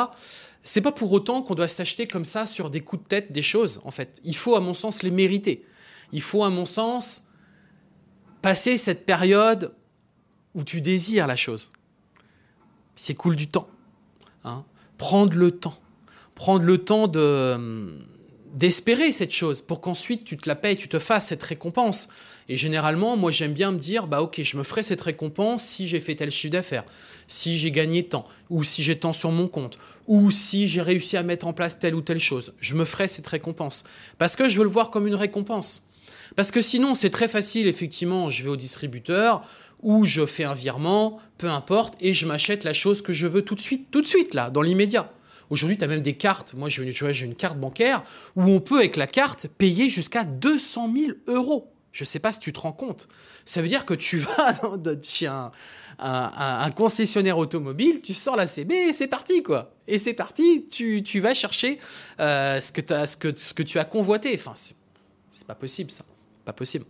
C'est 0.62 0.80
pas 0.80 0.92
pour 0.92 1.12
autant 1.12 1.42
qu'on 1.42 1.54
doit 1.54 1.68
s'acheter 1.68 2.06
comme 2.06 2.24
ça 2.24 2.46
sur 2.46 2.70
des 2.70 2.80
coups 2.80 3.02
de 3.02 3.08
tête 3.08 3.32
des 3.32 3.42
choses. 3.42 3.80
En 3.84 3.90
fait, 3.90 4.18
il 4.24 4.36
faut 4.36 4.56
à 4.56 4.60
mon 4.60 4.74
sens 4.74 5.02
les 5.02 5.10
mériter. 5.10 5.64
Il 6.12 6.22
faut 6.22 6.44
à 6.44 6.50
mon 6.50 6.66
sens 6.66 7.28
passer 8.42 8.76
cette 8.76 9.06
période 9.06 9.74
où 10.54 10.64
tu 10.64 10.80
désires 10.80 11.26
la 11.26 11.36
chose. 11.36 11.72
C'est 12.96 13.14
cool 13.14 13.36
du 13.36 13.46
temps. 13.46 13.68
Hein. 14.44 14.64
Prendre 14.98 15.36
le 15.36 15.52
temps. 15.52 15.78
Prendre 16.40 16.64
le 16.64 16.78
temps 16.78 17.06
de 17.06 17.98
d'espérer 18.54 19.12
cette 19.12 19.30
chose 19.30 19.60
pour 19.60 19.82
qu'ensuite 19.82 20.24
tu 20.24 20.38
te 20.38 20.48
la 20.48 20.54
payes, 20.56 20.74
tu 20.74 20.88
te 20.88 20.98
fasses 20.98 21.26
cette 21.26 21.42
récompense. 21.42 22.08
Et 22.48 22.56
généralement, 22.56 23.18
moi 23.18 23.30
j'aime 23.30 23.52
bien 23.52 23.72
me 23.72 23.76
dire, 23.76 24.06
bah 24.06 24.22
ok, 24.22 24.40
je 24.42 24.56
me 24.56 24.62
ferai 24.62 24.82
cette 24.82 25.02
récompense 25.02 25.62
si 25.62 25.86
j'ai 25.86 26.00
fait 26.00 26.14
tel 26.14 26.30
chiffre 26.30 26.52
d'affaires, 26.52 26.84
si 27.28 27.58
j'ai 27.58 27.70
gagné 27.70 28.04
tant, 28.04 28.24
ou 28.48 28.64
si 28.64 28.82
j'ai 28.82 28.98
tant 28.98 29.12
sur 29.12 29.30
mon 29.32 29.48
compte, 29.48 29.78
ou 30.06 30.30
si 30.30 30.66
j'ai 30.66 30.80
réussi 30.80 31.18
à 31.18 31.22
mettre 31.22 31.46
en 31.46 31.52
place 31.52 31.78
telle 31.78 31.94
ou 31.94 32.00
telle 32.00 32.20
chose. 32.20 32.54
Je 32.58 32.74
me 32.74 32.86
ferai 32.86 33.06
cette 33.06 33.26
récompense. 33.26 33.84
Parce 34.16 34.34
que 34.34 34.48
je 34.48 34.56
veux 34.56 34.64
le 34.64 34.70
voir 34.70 34.88
comme 34.88 35.06
une 35.06 35.16
récompense. 35.16 35.86
Parce 36.36 36.50
que 36.50 36.62
sinon, 36.62 36.94
c'est 36.94 37.10
très 37.10 37.28
facile, 37.28 37.66
effectivement, 37.66 38.30
je 38.30 38.42
vais 38.42 38.48
au 38.48 38.56
distributeur, 38.56 39.42
ou 39.82 40.06
je 40.06 40.24
fais 40.24 40.44
un 40.44 40.54
virement, 40.54 41.20
peu 41.36 41.50
importe, 41.50 41.96
et 42.00 42.14
je 42.14 42.24
m'achète 42.24 42.64
la 42.64 42.72
chose 42.72 43.02
que 43.02 43.12
je 43.12 43.26
veux 43.26 43.42
tout 43.42 43.54
de 43.54 43.60
suite, 43.60 43.88
tout 43.90 44.00
de 44.00 44.06
suite, 44.06 44.32
là, 44.32 44.48
dans 44.48 44.62
l'immédiat. 44.62 45.12
Aujourd'hui, 45.50 45.76
tu 45.76 45.84
as 45.84 45.88
même 45.88 46.00
des 46.00 46.16
cartes. 46.16 46.54
Moi, 46.54 46.68
j'ai 46.68 47.24
une 47.24 47.34
carte 47.34 47.58
bancaire 47.58 48.04
où 48.36 48.42
on 48.44 48.60
peut, 48.60 48.78
avec 48.78 48.96
la 48.96 49.06
carte, 49.06 49.48
payer 49.48 49.90
jusqu'à 49.90 50.24
200 50.24 50.90
000 50.96 51.12
euros. 51.26 51.72
Je 51.92 52.04
ne 52.04 52.06
sais 52.06 52.20
pas 52.20 52.32
si 52.32 52.38
tu 52.38 52.52
te 52.52 52.60
rends 52.60 52.72
compte. 52.72 53.08
Ça 53.44 53.60
veut 53.60 53.68
dire 53.68 53.84
que 53.84 53.94
tu 53.94 54.18
vas 54.18 54.54
chez 55.02 55.26
un, 55.26 56.70
concessionnaire 56.70 57.36
automobile, 57.36 58.00
tu 58.00 58.14
sors 58.14 58.36
la 58.36 58.46
CB 58.46 58.74
et 58.74 58.92
c'est 58.92 59.08
parti, 59.08 59.42
quoi. 59.42 59.74
Et 59.88 59.98
c'est 59.98 60.14
parti, 60.14 60.66
tu, 60.70 61.20
vas 61.20 61.34
chercher 61.34 61.78
euh, 62.20 62.60
ce 62.60 62.72
que 62.72 63.62
tu 63.62 63.78
as 63.78 63.84
convoité. 63.84 64.32
Enfin, 64.34 64.52
c'est 64.54 65.46
pas 65.46 65.56
possible, 65.56 65.90
ça. 65.90 66.04
Pas 66.44 66.52
possible. 66.52 66.86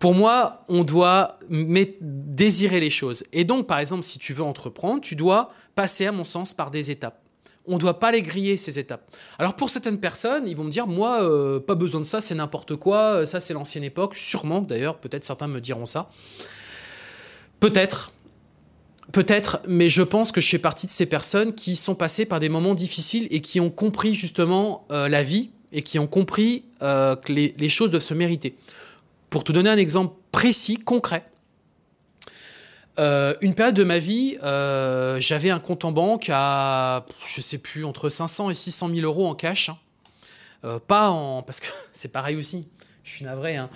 Pour 0.00 0.14
moi, 0.14 0.64
on 0.68 0.82
doit 0.82 1.38
désirer 1.48 2.80
les 2.80 2.90
choses. 2.90 3.22
Et 3.32 3.44
donc, 3.44 3.68
par 3.68 3.78
exemple, 3.78 4.02
si 4.02 4.18
tu 4.18 4.32
veux 4.32 4.42
entreprendre, 4.42 5.00
tu 5.00 5.14
dois 5.14 5.52
passer, 5.76 6.06
à 6.06 6.12
mon 6.12 6.24
sens, 6.24 6.54
par 6.54 6.72
des 6.72 6.90
étapes. 6.90 7.21
On 7.66 7.74
ne 7.74 7.78
doit 7.78 8.00
pas 8.00 8.10
les 8.10 8.22
griller, 8.22 8.56
ces 8.56 8.78
étapes. 8.78 9.08
Alors 9.38 9.54
pour 9.54 9.70
certaines 9.70 10.00
personnes, 10.00 10.48
ils 10.48 10.56
vont 10.56 10.64
me 10.64 10.70
dire, 10.70 10.86
moi, 10.86 11.22
euh, 11.22 11.60
pas 11.60 11.74
besoin 11.74 12.00
de 12.00 12.06
ça, 12.06 12.20
c'est 12.20 12.34
n'importe 12.34 12.76
quoi, 12.76 12.98
euh, 12.98 13.26
ça 13.26 13.40
c'est 13.40 13.54
l'ancienne 13.54 13.84
époque, 13.84 14.16
sûrement 14.16 14.60
d'ailleurs, 14.60 14.98
peut-être 14.98 15.24
certains 15.24 15.46
me 15.46 15.60
diront 15.60 15.86
ça. 15.86 16.10
Peut-être, 17.60 18.12
peut-être, 19.12 19.60
mais 19.68 19.88
je 19.88 20.02
pense 20.02 20.32
que 20.32 20.40
je 20.40 20.48
fais 20.48 20.58
partie 20.58 20.86
de 20.86 20.92
ces 20.92 21.06
personnes 21.06 21.54
qui 21.54 21.76
sont 21.76 21.94
passées 21.94 22.26
par 22.26 22.40
des 22.40 22.48
moments 22.48 22.74
difficiles 22.74 23.28
et 23.30 23.40
qui 23.40 23.60
ont 23.60 23.70
compris 23.70 24.14
justement 24.14 24.84
euh, 24.90 25.08
la 25.08 25.22
vie 25.22 25.50
et 25.72 25.82
qui 25.82 25.98
ont 25.98 26.06
compris 26.06 26.64
que 26.80 27.32
les, 27.32 27.54
les 27.56 27.68
choses 27.70 27.90
doivent 27.90 28.02
se 28.02 28.12
mériter. 28.12 28.56
Pour 29.30 29.44
te 29.44 29.52
donner 29.52 29.70
un 29.70 29.78
exemple 29.78 30.14
précis, 30.32 30.76
concret, 30.76 31.24
euh, 32.98 33.34
une 33.40 33.54
période 33.54 33.74
de 33.74 33.84
ma 33.84 33.98
vie, 33.98 34.36
euh, 34.42 35.18
j'avais 35.18 35.50
un 35.50 35.58
compte 35.58 35.84
en 35.84 35.92
banque 35.92 36.28
à, 36.30 37.06
je 37.26 37.40
sais 37.40 37.58
plus, 37.58 37.84
entre 37.84 38.08
500 38.08 38.50
et 38.50 38.54
600 38.54 38.90
000 38.94 39.00
euros 39.00 39.26
en 39.26 39.34
cash. 39.34 39.70
Hein. 39.70 39.78
Euh, 40.64 40.78
pas 40.78 41.10
en. 41.10 41.42
Parce 41.42 41.60
que 41.60 41.68
c'est 41.92 42.12
pareil 42.12 42.36
aussi. 42.36 42.68
Je 43.04 43.10
suis 43.10 43.24
navré. 43.24 43.56
Hein. 43.56 43.70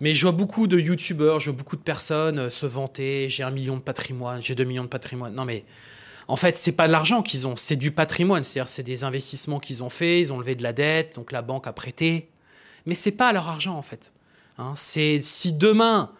Mais 0.00 0.14
je 0.14 0.22
vois 0.22 0.32
beaucoup 0.32 0.66
de 0.66 0.78
youtubeurs, 0.78 1.40
je 1.40 1.50
vois 1.50 1.58
beaucoup 1.58 1.76
de 1.76 1.82
personnes 1.82 2.50
se 2.50 2.66
vanter. 2.66 3.28
J'ai 3.28 3.42
un 3.42 3.50
million 3.50 3.76
de 3.76 3.82
patrimoine, 3.82 4.42
j'ai 4.42 4.54
deux 4.54 4.64
millions 4.64 4.82
de 4.82 4.88
patrimoine. 4.88 5.34
Non, 5.34 5.44
mais 5.44 5.64
en 6.26 6.36
fait, 6.36 6.56
c'est 6.56 6.72
pas 6.72 6.86
de 6.86 6.92
l'argent 6.92 7.22
qu'ils 7.22 7.46
ont, 7.46 7.56
c'est 7.56 7.76
du 7.76 7.92
patrimoine. 7.92 8.44
C'est-à-dire, 8.44 8.68
c'est 8.68 8.82
des 8.82 9.04
investissements 9.04 9.60
qu'ils 9.60 9.82
ont 9.82 9.90
fait, 9.90 10.20
ils 10.20 10.32
ont 10.32 10.38
levé 10.38 10.54
de 10.54 10.62
la 10.62 10.72
dette, 10.72 11.14
donc 11.16 11.32
la 11.32 11.42
banque 11.42 11.66
a 11.66 11.72
prêté. 11.72 12.30
Mais 12.86 12.94
c'est 12.94 13.12
pas 13.12 13.32
leur 13.32 13.48
argent, 13.48 13.76
en 13.76 13.82
fait. 13.82 14.12
Hein. 14.56 14.72
c'est 14.76 15.20
si 15.20 15.52
demain 15.52 16.12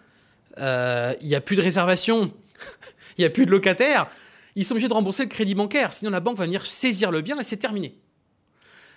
il 0.59 1.27
n'y 1.27 1.35
a 1.35 1.41
plus 1.41 1.57
de 1.57 1.63
réservation, 1.63 2.33
il 3.19 3.21
n'y 3.21 3.25
a 3.25 3.31
plus 3.31 3.47
de 3.47 3.51
locataires, 3.51 4.09
ils 4.57 4.65
sont 4.65 4.73
obligés 4.73 4.89
de 4.89 4.95
rembourser 4.95 5.25
le 5.25 5.29
crédit 5.29 5.55
bancaire, 5.55 5.93
sinon 5.93 6.11
la 6.11 6.21
banque 6.21 6.37
va 6.37 6.45
venir 6.45 6.65
saisir 6.65 7.11
le 7.11 7.21
bien 7.21 7.39
et 7.39 7.43
c'est 7.43 7.57
terminé. 7.57 7.99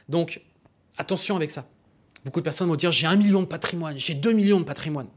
Donc, 0.09 0.41
attention 0.97 1.35
avec 1.35 1.51
ça. 1.51 1.67
Beaucoup 2.25 2.39
de 2.39 2.43
personnes 2.43 2.67
vont 2.67 2.75
dire 2.75 2.91
j'ai 2.91 3.07
un 3.07 3.15
million 3.15 3.41
de 3.41 3.47
patrimoine, 3.47 3.97
j'ai 3.97 4.13
deux 4.13 4.33
millions 4.33 4.59
de 4.59 4.65
patrimoine. 4.65 5.07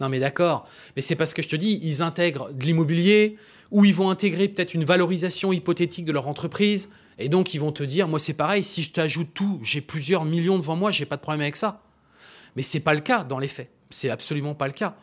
Non 0.00 0.08
mais 0.08 0.18
d'accord, 0.18 0.68
mais 0.96 1.02
c'est 1.02 1.16
parce 1.16 1.34
que 1.34 1.42
je 1.42 1.48
te 1.48 1.56
dis, 1.56 1.78
ils 1.82 2.02
intègrent 2.02 2.52
de 2.52 2.64
l'immobilier, 2.64 3.36
ou 3.70 3.84
ils 3.84 3.94
vont 3.94 4.10
intégrer 4.10 4.48
peut-être 4.48 4.74
une 4.74 4.84
valorisation 4.84 5.52
hypothétique 5.52 6.04
de 6.04 6.12
leur 6.12 6.28
entreprise, 6.28 6.90
et 7.18 7.28
donc 7.28 7.54
ils 7.54 7.60
vont 7.60 7.72
te 7.72 7.82
dire, 7.82 8.08
moi 8.08 8.18
c'est 8.18 8.34
pareil, 8.34 8.64
si 8.64 8.82
je 8.82 8.92
t'ajoute 8.92 9.28
tout, 9.32 9.60
j'ai 9.62 9.80
plusieurs 9.80 10.24
millions 10.24 10.56
devant 10.56 10.76
moi, 10.76 10.90
j'ai 10.90 11.06
pas 11.06 11.16
de 11.16 11.20
problème 11.22 11.42
avec 11.42 11.56
ça. 11.56 11.82
Mais 12.56 12.62
c'est 12.62 12.80
pas 12.80 12.94
le 12.94 13.00
cas 13.00 13.24
dans 13.24 13.38
les 13.38 13.48
faits, 13.48 13.70
c'est 13.90 14.10
absolument 14.10 14.54
pas 14.54 14.66
le 14.66 14.72
cas. 14.72 14.96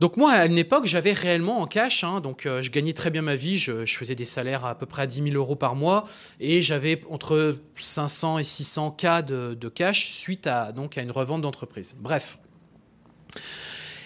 Donc 0.00 0.16
moi, 0.16 0.32
à 0.32 0.46
une 0.46 0.56
époque, 0.56 0.86
j'avais 0.86 1.12
réellement 1.12 1.60
en 1.60 1.66
cash, 1.66 2.04
hein, 2.04 2.22
donc 2.22 2.46
euh, 2.46 2.62
je 2.62 2.70
gagnais 2.70 2.94
très 2.94 3.10
bien 3.10 3.20
ma 3.20 3.36
vie, 3.36 3.58
je, 3.58 3.84
faisais 3.84 4.14
des 4.14 4.24
salaires 4.24 4.64
à, 4.64 4.74
peu 4.74 4.86
près 4.86 5.02
à 5.02 5.06
10 5.06 5.24
000 5.24 5.36
euros 5.36 5.56
par 5.56 5.76
mois, 5.76 6.08
et 6.40 6.62
j'avais 6.62 7.02
entre 7.10 7.58
500 7.76 8.38
et 8.38 8.42
600 8.42 8.92
cas 8.92 9.20
de, 9.20 9.68
cash 9.68 10.06
suite 10.06 10.46
à, 10.46 10.72
une 10.96 11.10
revente 11.10 11.42
d'entreprise. 11.42 11.94
Bref. 12.00 12.38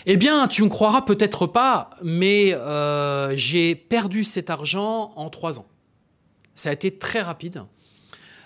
Eh 0.06 0.16
bien, 0.16 0.48
tu 0.48 0.64
ne 0.64 0.68
croiras 0.68 1.02
peut-être 1.02 1.46
pas, 1.46 1.90
mais 2.02 2.52
euh, 2.54 3.34
j'ai 3.36 3.76
perdu 3.76 4.24
cet 4.24 4.50
argent 4.50 5.12
en 5.14 5.30
trois 5.30 5.60
ans. 5.60 5.66
Ça 6.56 6.70
a 6.70 6.72
été 6.72 6.98
très 6.98 7.22
rapide. 7.22 7.62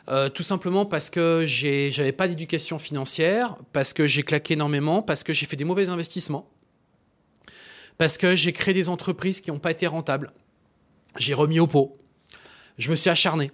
Euh, 0.08 0.28
tout 0.28 0.42
simplement 0.42 0.84
parce 0.84 1.11
que 1.11 1.44
j'avais 1.46 2.12
pas 2.12 2.28
d'éducation 2.28 2.78
financière, 2.78 3.56
parce 3.72 3.94
que 3.94 4.06
j'ai 4.06 4.22
claqué 4.22 4.52
énormément, 4.54 5.02
parce 5.02 5.24
que 5.24 5.32
j'ai 5.32 5.46
fait 5.46 5.56
des 5.56 5.64
mauvais 5.64 5.88
investissements 5.88 6.50
parce 7.98 8.16
que 8.16 8.34
j'ai 8.34 8.52
créé 8.52 8.72
des 8.72 8.88
entreprises 8.88 9.40
qui 9.40 9.50
n'ont 9.50 9.58
pas 9.58 9.72
été 9.72 9.87
rentables. 9.87 10.32
J'ai 11.16 11.34
remis 11.34 11.61
au 11.61 11.66
pot. 11.66 11.98
Je 12.78 12.90
me 12.90 12.96
suis 12.96 13.11
acharné. 13.11 13.50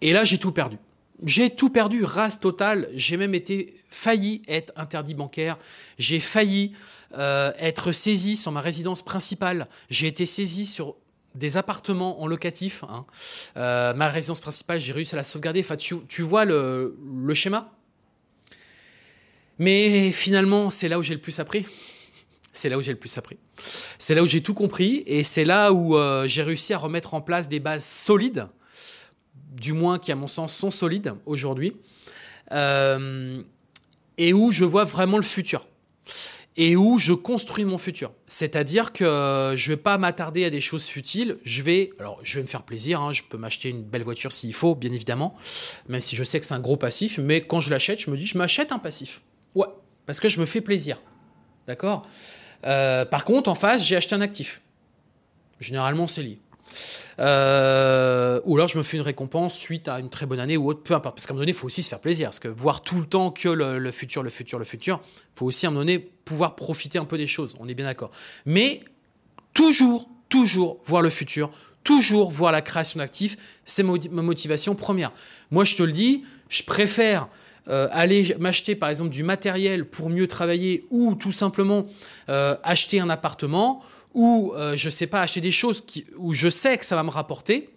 Et 0.00 0.12
là, 0.12 0.24
j'ai 0.24 0.38
tout 0.38 0.52
perdu. 0.52 0.76
J'ai 1.24 1.50
tout 1.50 1.70
perdu, 1.70 2.04
race 2.04 2.40
totale. 2.40 2.88
J'ai 2.94 3.16
même 3.16 3.34
été 3.34 3.76
failli 3.88 4.42
être 4.48 4.72
interdit 4.76 5.14
bancaire. 5.14 5.56
J'ai 5.96 6.18
failli 6.18 6.72
euh, 7.16 7.52
être 7.58 7.92
saisi 7.92 8.36
sur 8.36 8.50
ma 8.50 8.60
résidence 8.60 9.02
principale. 9.02 9.68
J'ai 9.88 10.08
été 10.08 10.26
saisi 10.26 10.66
sur 10.66 10.96
des 11.36 11.56
appartements 11.56 12.20
en 12.20 12.26
locatif. 12.26 12.82
Hein. 12.84 13.06
Euh, 13.56 13.94
ma 13.94 14.08
résidence 14.08 14.40
principale, 14.40 14.80
j'ai 14.80 14.92
réussi 14.92 15.14
à 15.14 15.18
la 15.18 15.24
sauvegarder. 15.24 15.60
Enfin, 15.60 15.76
tu, 15.76 16.22
vois 16.22 16.44
le 16.44 16.96
schéma? 17.32 17.72
Mais 19.60 20.10
finalement, 20.10 20.68
c'est 20.70 20.88
là 20.88 20.98
où 20.98 21.02
j'ai 21.02 21.14
le 21.14 21.20
plus 21.20 21.38
appris. 21.38 21.64
C'est 22.54 22.70
là 22.70 22.78
où 22.78 22.80
j'ai 22.80 22.92
le 22.92 22.98
plus 22.98 23.16
appris. 23.18 23.36
C'est 23.98 24.14
là 24.14 24.22
où 24.22 24.26
j'ai 24.26 24.42
tout 24.42 24.54
compris 24.54 25.02
et 25.06 25.24
c'est 25.24 25.44
là 25.44 25.72
où 25.72 25.96
euh, 25.96 26.26
j'ai 26.26 26.42
réussi 26.42 26.72
à 26.72 26.78
remettre 26.78 27.12
en 27.12 27.20
place 27.20 27.48
des 27.48 27.60
bases 27.60 27.84
solides, 27.84 28.48
du 29.52 29.72
moins 29.72 29.98
qui 29.98 30.12
à 30.12 30.14
mon 30.14 30.28
sens 30.28 30.54
sont 30.54 30.70
solides 30.70 31.14
aujourd'hui, 31.26 31.76
euh, 32.52 33.42
et 34.16 34.32
où 34.32 34.52
je 34.52 34.64
vois 34.64 34.84
vraiment 34.84 35.18
le 35.18 35.24
futur 35.24 35.66
et 36.56 36.76
où 36.76 36.98
je 36.98 37.12
construis 37.12 37.64
mon 37.64 37.78
futur. 37.78 38.12
C'est-à-dire 38.26 38.92
que 38.92 39.54
je 39.56 39.72
vais 39.72 39.76
pas 39.76 39.98
m'attarder 39.98 40.44
à 40.44 40.50
des 40.50 40.60
choses 40.60 40.86
futiles. 40.86 41.38
Je 41.42 41.62
vais, 41.62 41.90
alors, 41.98 42.20
je 42.22 42.36
vais 42.36 42.42
me 42.42 42.46
faire 42.46 42.62
plaisir. 42.62 43.00
Hein. 43.00 43.12
je 43.12 43.22
peux 43.28 43.36
m'acheter 43.36 43.70
une 43.70 43.82
belle 43.82 44.04
voiture 44.04 44.32
s'il 44.32 44.54
faut, 44.54 44.74
bien 44.74 44.92
évidemment, 44.92 45.34
même 45.88 46.00
si 46.00 46.14
je 46.14 46.22
sais 46.22 46.38
que 46.38 46.46
c'est 46.46 46.54
un 46.54 46.60
gros 46.60 46.76
passif. 46.76 47.18
Mais 47.18 47.40
quand 47.40 47.60
je 47.60 47.70
l'achète, 47.70 48.00
je 48.00 48.10
me 48.10 48.16
dis, 48.16 48.26
je 48.26 48.38
m'achète 48.38 48.70
un 48.70 48.78
passif. 48.78 49.22
Ouais, 49.54 49.66
parce 50.06 50.20
que 50.20 50.28
je 50.28 50.38
me 50.38 50.46
fais 50.46 50.60
plaisir. 50.60 51.00
D'accord? 51.66 52.02
Euh, 52.66 53.04
Par 53.04 53.24
contre, 53.24 53.50
en 53.50 53.54
face, 53.54 53.84
j'ai 53.84 53.96
acheté 53.96 54.14
un 54.14 54.20
actif. 54.20 54.60
Généralement, 55.60 56.06
c'est 56.06 56.22
lié. 56.22 56.38
Euh, 57.20 58.40
ou 58.44 58.56
alors 58.56 58.66
je 58.66 58.76
me 58.76 58.82
fais 58.82 58.96
une 58.96 59.02
récompense 59.02 59.56
suite 59.56 59.86
à 59.86 60.00
une 60.00 60.10
très 60.10 60.26
bonne 60.26 60.40
année 60.40 60.56
ou 60.56 60.68
autre, 60.68 60.82
peu 60.82 60.94
importe. 60.94 61.16
Parce 61.16 61.26
qu'à 61.26 61.32
un 61.32 61.34
moment 61.34 61.42
donné, 61.42 61.52
il 61.52 61.56
faut 61.56 61.66
aussi 61.66 61.82
se 61.82 61.88
faire 61.88 62.00
plaisir. 62.00 62.28
Parce 62.28 62.40
que 62.40 62.48
voir 62.48 62.82
tout 62.82 62.98
le 62.98 63.06
temps 63.06 63.30
que 63.30 63.48
le, 63.48 63.90
futur, 63.90 64.22
le 64.22 64.30
futur, 64.30 64.58
le 64.58 64.64
futur, 64.64 65.00
il 65.04 65.38
faut 65.38 65.46
aussi 65.46 65.66
à 65.66 65.68
un 65.68 65.72
moment 65.72 65.84
donné 65.84 65.98
pouvoir 65.98 66.56
profiter 66.56 66.98
un 66.98 67.04
peu 67.04 67.18
des 67.18 67.26
choses. 67.26 67.54
On 67.60 67.68
est 67.68 67.74
bien 67.74 67.86
d'accord. 67.86 68.10
Mais 68.46 68.80
toujours, 69.52 70.08
toujours 70.28 70.80
voir 70.84 71.02
le 71.02 71.10
futur, 71.10 71.50
toujours 71.84 72.30
voir 72.30 72.50
la 72.50 72.62
création 72.62 72.98
d'actifs, 72.98 73.36
c'est 73.64 73.82
ma 73.82 74.22
motivation 74.22 74.74
première. 74.74 75.12
Moi, 75.50 75.64
je 75.64 75.76
te 75.76 75.82
le 75.82 75.92
dis, 75.92 76.24
je 76.48 76.62
préfère 76.62 77.28
euh, 77.68 77.88
aller 77.92 78.36
m'acheter 78.38 78.74
par 78.74 78.90
exemple 78.90 79.08
du 79.08 79.22
matériel 79.22 79.86
pour 79.86 80.10
mieux 80.10 80.26
travailler 80.26 80.84
ou 80.90 81.14
tout 81.14 81.32
simplement 81.32 81.86
euh, 82.28 82.56
acheter 82.62 83.00
un 83.00 83.08
appartement 83.08 83.82
ou 84.12 84.52
euh, 84.54 84.76
je 84.76 84.90
sais 84.90 85.06
pas 85.06 85.22
acheter 85.22 85.40
des 85.40 85.50
choses 85.50 85.80
qui, 85.80 86.04
où 86.18 86.34
je 86.34 86.50
sais 86.50 86.76
que 86.76 86.84
ça 86.84 86.94
va 86.94 87.02
me 87.02 87.08
rapporter. 87.08 87.70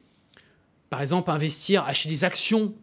Par 0.90 1.02
exemple, 1.02 1.32
investir, 1.32 1.86
acheter 1.86 2.10
des 2.10 2.26
actions 2.26 2.74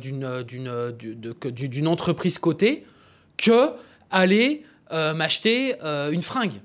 d'une 0.00 1.88
entreprise 1.88 2.38
cotée, 2.38 2.84
que 3.36 3.70
aller 4.10 4.64
m'acheter 4.90 5.74
une 6.10 6.22
fringue 6.22 6.60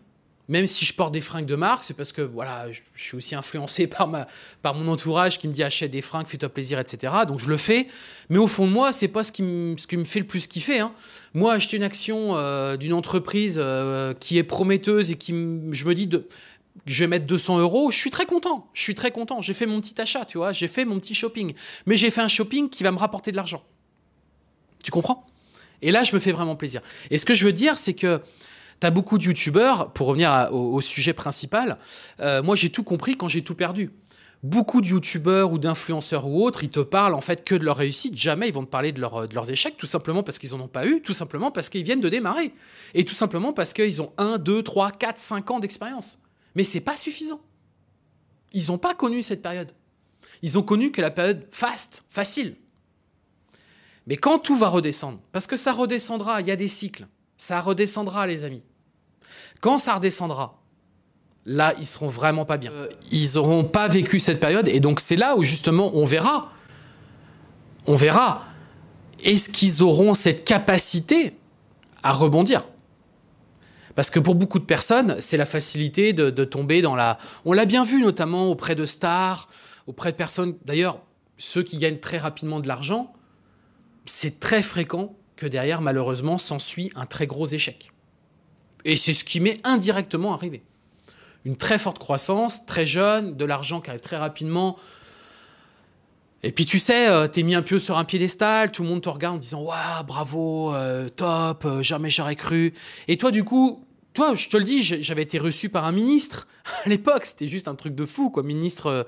même 0.49 0.65
si 0.67 0.85
je 0.85 0.93
porte 0.93 1.13
des 1.13 1.21
fringues 1.21 1.45
de 1.45 1.55
marque, 1.55 1.83
c'est 1.83 1.93
parce 1.93 2.13
que 2.13 2.21
voilà, 2.21 2.67
je, 2.71 2.79
suis 2.95 3.17
aussi 3.17 3.35
influencé 3.35 3.87
par, 3.87 4.07
ma, 4.07 4.27
par 4.61 4.73
mon 4.73 4.87
entourage 4.91 5.39
qui 5.39 5.47
me 5.47 5.53
dit 5.53 5.63
achète 5.63 5.91
des 5.91 6.01
fringues, 6.01 6.27
fais-toi 6.27 6.49
plaisir, 6.49 6.79
etc. 6.79 7.13
Donc 7.27 7.39
je 7.39 7.49
le 7.49 7.57
fais. 7.57 7.87
Mais 8.29 8.37
au 8.37 8.47
fond 8.47 8.65
de 8.65 8.71
moi, 8.71 8.91
pas 9.13 9.23
ce 9.23 9.31
qui, 9.31 9.43
me, 9.43 9.75
ce 9.77 9.87
qui 9.87 9.97
me 9.97 10.05
fait 10.05 10.19
le 10.19 10.27
plus 10.27 10.47
kiffer. 10.47 10.79
Hein. 10.79 10.93
Moi, 11.33 11.53
acheter 11.53 11.77
une 11.77 11.83
action 11.83 12.37
euh, 12.37 12.77
d'une 12.77 12.93
entreprise 12.93 13.59
euh, 13.61 14.13
qui 14.13 14.37
est 14.37 14.43
prometteuse 14.43 15.11
et 15.11 15.15
qui, 15.15 15.31
je 15.33 15.85
me 15.85 15.93
dis, 15.93 16.07
de, 16.07 16.27
je 16.85 17.03
vais 17.03 17.07
mettre 17.07 17.25
200 17.25 17.59
euros, 17.59 17.91
je 17.91 17.97
suis 17.97 18.09
très 18.09 18.25
content. 18.25 18.69
Je 18.73 18.81
suis 18.81 18.95
très 18.95 19.11
content. 19.11 19.41
J'ai 19.41 19.53
fait 19.53 19.65
mon 19.65 19.81
petit 19.81 19.99
achat, 19.99 20.25
tu 20.25 20.37
vois, 20.37 20.53
j'ai 20.53 20.67
fait 20.67 20.85
mon 20.85 20.99
petit 20.99 21.13
shopping. 21.13 21.53
Mais 21.85 21.97
j'ai 21.97 22.09
fait 22.11 22.21
un 22.21 22.27
shopping 22.27 22.69
qui 22.69 22.83
va 22.83 22.91
me 22.91 22.97
rapporter 22.97 23.31
de 23.31 23.35
l'argent. 23.35 23.63
Tu 24.83 24.91
comprends? 24.91 25.25
Et 25.81 25.91
là, 25.91 26.03
je 26.03 26.15
me 26.15 26.19
fais 26.19 26.31
vraiment 26.31 26.55
plaisir. 26.55 26.81
Et 27.11 27.17
ce 27.17 27.25
que 27.25 27.33
je 27.33 27.45
veux 27.45 27.53
dire, 27.53 27.77
c'est 27.77 27.93
que 27.93 28.21
T'as 28.79 28.91
beaucoup 28.91 29.17
de 29.17 29.23
youtubeurs, 29.23 29.91
pour 29.91 30.07
revenir 30.07 30.49
au, 30.51 30.79
sujet 30.81 31.13
principal, 31.13 31.79
euh, 32.19 32.43
moi 32.43 32.55
j'ai 32.55 32.69
tout 32.69 32.83
compris 32.83 33.17
quand 33.17 33.27
j'ai 33.27 33.43
tout 33.43 33.55
perdu. 33.55 33.91
Beaucoup 34.43 34.81
de 34.81 34.87
youtubeurs 34.87 35.51
ou 35.51 35.57
d'influenceurs 35.57 36.27
ou 36.27 36.43
autres, 36.45 36.63
ils 36.63 36.69
te 36.69 36.79
parlent 36.79 37.15
en 37.15 37.21
fait 37.21 37.43
que 37.43 37.55
de 37.55 37.65
leur 37.65 37.77
réussite, 37.77 38.15
jamais 38.15 38.47
ils 38.47 38.53
vont 38.53 38.63
te 38.63 38.69
parler 38.69 38.91
de, 38.91 39.01
de 39.01 39.33
leurs 39.33 39.49
échecs, 39.49 39.77
tout 39.77 39.87
simplement 39.87 40.21
parce 40.21 40.37
qu'ils 40.37 40.51
n'en 40.51 40.65
ont 40.65 40.67
pas 40.67 40.85
eu, 40.85 41.01
tout 41.01 41.13
simplement 41.13 41.49
parce 41.49 41.69
qu'ils 41.69 41.83
viennent 41.83 42.01
de 42.01 42.09
démarrer, 42.09 42.53
et 42.93 43.03
tout 43.03 43.15
simplement 43.15 43.51
parce 43.51 43.73
qu'ils 43.73 43.99
ont 43.99 44.13
1, 44.19 44.37
2, 44.37 44.61
3, 44.61 44.91
4, 44.91 45.19
5 45.19 45.51
ans 45.51 45.59
d'expérience. 45.59 46.19
Mais 46.53 46.63
c'est 46.63 46.81
pas 46.81 46.95
suffisant. 46.95 47.41
Ils 48.53 48.67
n'ont 48.67 48.77
pas 48.77 48.93
connu 48.93 49.23
cette 49.23 49.41
période. 49.41 49.71
Ils 50.43 50.57
ont 50.57 50.63
connu 50.63 50.91
que 50.91 51.01
la 51.01 51.11
période 51.11 51.47
fast, 51.49 52.03
facile. 52.09 52.55
Mais 54.05 54.17
quand 54.17 54.39
tout 54.39 54.55
va 54.55 54.69
redescendre, 54.69 55.19
parce 55.31 55.47
que 55.47 55.57
ça 55.57 55.73
redescendra, 55.73 56.41
il 56.41 56.47
y 56.47 56.51
a 56.51 56.55
des 56.55 56.67
cycles, 56.67 57.07
ça 57.37 57.59
redescendra, 57.59 58.25
les 58.27 58.43
amis. 58.43 58.63
Quand 59.61 59.77
ça 59.77 59.95
redescendra, 59.95 60.59
là, 61.45 61.73
ils 61.79 61.85
seront 61.85 62.07
vraiment 62.07 62.45
pas 62.45 62.57
bien. 62.57 62.71
Euh, 62.71 62.89
ils 63.11 63.35
n'auront 63.35 63.63
pas 63.63 63.87
vécu 63.87 64.19
cette 64.19 64.39
période, 64.39 64.67
et 64.67 64.79
donc 64.79 64.99
c'est 64.99 65.15
là 65.15 65.35
où 65.35 65.43
justement 65.43 65.91
on 65.95 66.05
verra. 66.05 66.51
On 67.85 67.95
verra. 67.95 68.43
Est-ce 69.23 69.49
qu'ils 69.49 69.81
auront 69.81 70.13
cette 70.13 70.45
capacité 70.45 71.37
à 72.03 72.11
rebondir? 72.11 72.63
Parce 73.95 74.11
que 74.11 74.19
pour 74.19 74.35
beaucoup 74.35 74.59
de 74.59 74.65
personnes, 74.65 75.15
c'est 75.19 75.37
la 75.37 75.45
facilité 75.47 76.13
de, 76.13 76.29
de, 76.29 76.43
tomber 76.43 76.83
dans 76.83 76.95
la... 76.95 77.17
On 77.45 77.53
l'a 77.53 77.65
bien 77.65 77.83
vu 77.83 78.03
notamment 78.03 78.47
auprès 78.51 78.75
de 78.75 78.85
stars, 78.85 79.49
auprès 79.87 80.11
de 80.11 80.17
personnes... 80.17 80.55
D'ailleurs, 80.65 80.99
ceux 81.39 81.63
qui 81.63 81.77
gagnent 81.77 81.97
très 81.97 82.19
rapidement 82.19 82.59
de 82.59 82.67
l'argent, 82.67 83.11
c'est 84.05 84.39
très 84.39 84.61
fréquent 84.61 85.15
que 85.35 85.47
derrière, 85.47 85.81
malheureusement, 85.81 86.37
s'ensuit 86.37 86.91
un 86.95 87.07
très 87.07 87.25
gros 87.25 87.47
échec. 87.47 87.91
Et 88.87 88.95
c'est 88.95 89.11
ce 89.11 89.25
qui 89.25 89.41
m'est 89.41 89.59
indirectement 89.65 90.33
arrivé. 90.33 90.63
Une 91.43 91.57
très 91.57 91.77
forte 91.77 91.99
croissance, 91.99 92.65
très 92.65 92.85
jeune, 92.85 93.35
de 93.35 93.43
l'argent 93.43 93.81
qui 93.81 93.89
arrive 93.89 94.01
très 94.01 94.15
rapidement. 94.15 94.77
Et 96.41 96.53
puis 96.53 96.65
tu 96.65 96.79
sais, 96.79 97.09
euh, 97.09 97.27
t'es 97.27 97.43
mis 97.43 97.53
un 97.53 97.61
peu 97.61 97.79
sur 97.79 97.97
un 97.97 98.05
piédestal, 98.05 98.71
tout 98.71 98.83
le 98.83 98.89
monde 98.89 99.01
te 99.01 99.09
regarde 99.09 99.35
en 99.35 99.39
disant 99.39 99.61
Waouh, 99.61 100.03
bravo, 100.05 100.73
euh, 100.73 101.09
top, 101.09 101.65
euh, 101.65 101.83
jamais 101.83 102.09
j'aurais 102.09 102.37
cru. 102.37 102.73
Et 103.09 103.17
toi, 103.17 103.31
du 103.31 103.43
coup, 103.43 103.85
toi, 104.17 104.33
je 104.33 104.49
te 104.49 104.57
le 104.57 104.63
dis, 104.63 104.81
j'avais 104.81 105.21
été 105.21 105.37
reçu 105.37 105.69
par 105.69 105.85
un 105.85 105.91
ministre 105.91 106.47
à 106.85 106.89
l'époque. 106.89 107.23
C'était 107.23 107.47
juste 107.47 107.67
un 107.67 107.75
truc 107.75 107.93
de 107.93 108.03
fou, 108.03 108.31
quoi. 108.31 108.41
Ministre, 108.41 108.87
euh, 108.87 109.03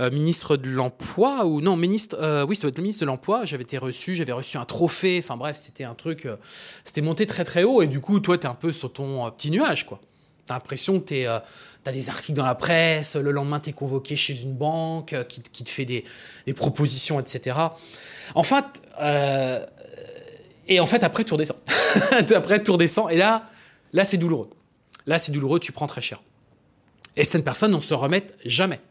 euh, 0.00 0.10
ministre 0.10 0.56
de 0.56 0.70
l'emploi 0.70 1.44
ou 1.44 1.60
non, 1.60 1.76
ministre. 1.76 2.16
Euh, 2.18 2.46
oui, 2.46 2.56
c'était 2.56 2.74
le 2.74 2.82
ministre 2.82 3.02
de 3.02 3.06
l'emploi. 3.06 3.44
J'avais 3.44 3.64
été 3.64 3.76
reçu, 3.76 4.14
j'avais 4.14 4.32
reçu 4.32 4.56
un 4.56 4.64
trophée. 4.64 5.20
Enfin 5.22 5.36
bref, 5.36 5.58
c'était 5.60 5.84
un 5.84 5.92
truc. 5.92 6.26
c'était 6.84 7.02
monté 7.02 7.26
très 7.26 7.44
très 7.44 7.64
haut. 7.64 7.82
Et 7.82 7.86
du 7.86 8.00
coup, 8.00 8.18
toi, 8.18 8.38
t'es 8.38 8.46
un 8.46 8.54
peu 8.54 8.72
sur 8.72 8.90
ton 8.90 9.30
petit 9.30 9.50
nuage, 9.50 9.84
quoi. 9.84 10.00
T'as 10.46 10.54
l'impression 10.54 11.00
que 11.00 11.04
t'es, 11.04 11.26
t'as 11.84 11.92
des 11.92 12.08
articles 12.08 12.38
dans 12.38 12.46
la 12.46 12.54
presse. 12.54 13.16
Le 13.16 13.32
lendemain, 13.32 13.60
t'es 13.60 13.74
convoqué 13.74 14.16
chez 14.16 14.40
une 14.40 14.54
banque 14.54 15.14
qui, 15.28 15.42
te 15.42 15.68
fait 15.68 15.84
des, 15.84 16.02
propositions, 16.54 17.20
etc. 17.20 17.58
En 18.34 18.42
fait, 18.42 18.64
et 20.66 20.80
en 20.80 20.86
fait, 20.86 21.04
après, 21.04 21.24
tout 21.24 21.34
redescend. 21.34 21.58
après, 22.34 22.62
tout 22.62 22.72
redescend. 22.72 23.10
Et 23.10 23.18
là 23.18 23.50
Là, 23.96 24.04
c'est 24.04 24.18
douloureux. 24.18 24.50
Là, 25.06 25.18
c'est 25.18 25.32
douloureux, 25.32 25.58
tu 25.58 25.72
prends 25.72 25.86
très 25.86 26.02
cher. 26.02 26.22
Et 27.16 27.24
certaines 27.24 27.44
personnes 27.44 27.70
n'en 27.70 27.80
se 27.80 27.94
remettent 27.94 28.36
jamais. 28.44 28.82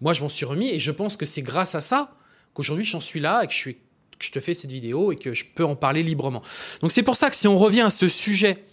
Moi, 0.00 0.14
je 0.14 0.22
m'en 0.22 0.30
suis 0.30 0.46
remis 0.46 0.70
et 0.70 0.80
je 0.80 0.90
pense 0.90 1.18
que 1.18 1.26
c'est 1.26 1.42
grâce 1.42 1.74
à 1.74 1.82
ça 1.82 2.16
qu'aujourd'hui, 2.54 2.86
j'en 2.86 3.00
suis 3.00 3.20
là 3.20 3.44
et 3.44 3.48
que 3.48 3.52
je, 3.52 4.30
te 4.30 4.40
fais 4.40 4.54
cette 4.54 4.72
vidéo 4.72 5.12
et 5.12 5.16
que 5.16 5.34
je 5.34 5.44
peux 5.44 5.64
en 5.66 5.76
parler 5.76 6.02
librement. 6.02 6.40
Donc, 6.80 6.90
c'est 6.90 7.02
pour 7.02 7.16
ça 7.16 7.28
que 7.28 7.36
si 7.36 7.48
on 7.48 7.58
revient 7.58 7.82
à 7.82 7.90
ce 7.90 8.08
sujet 8.08 8.64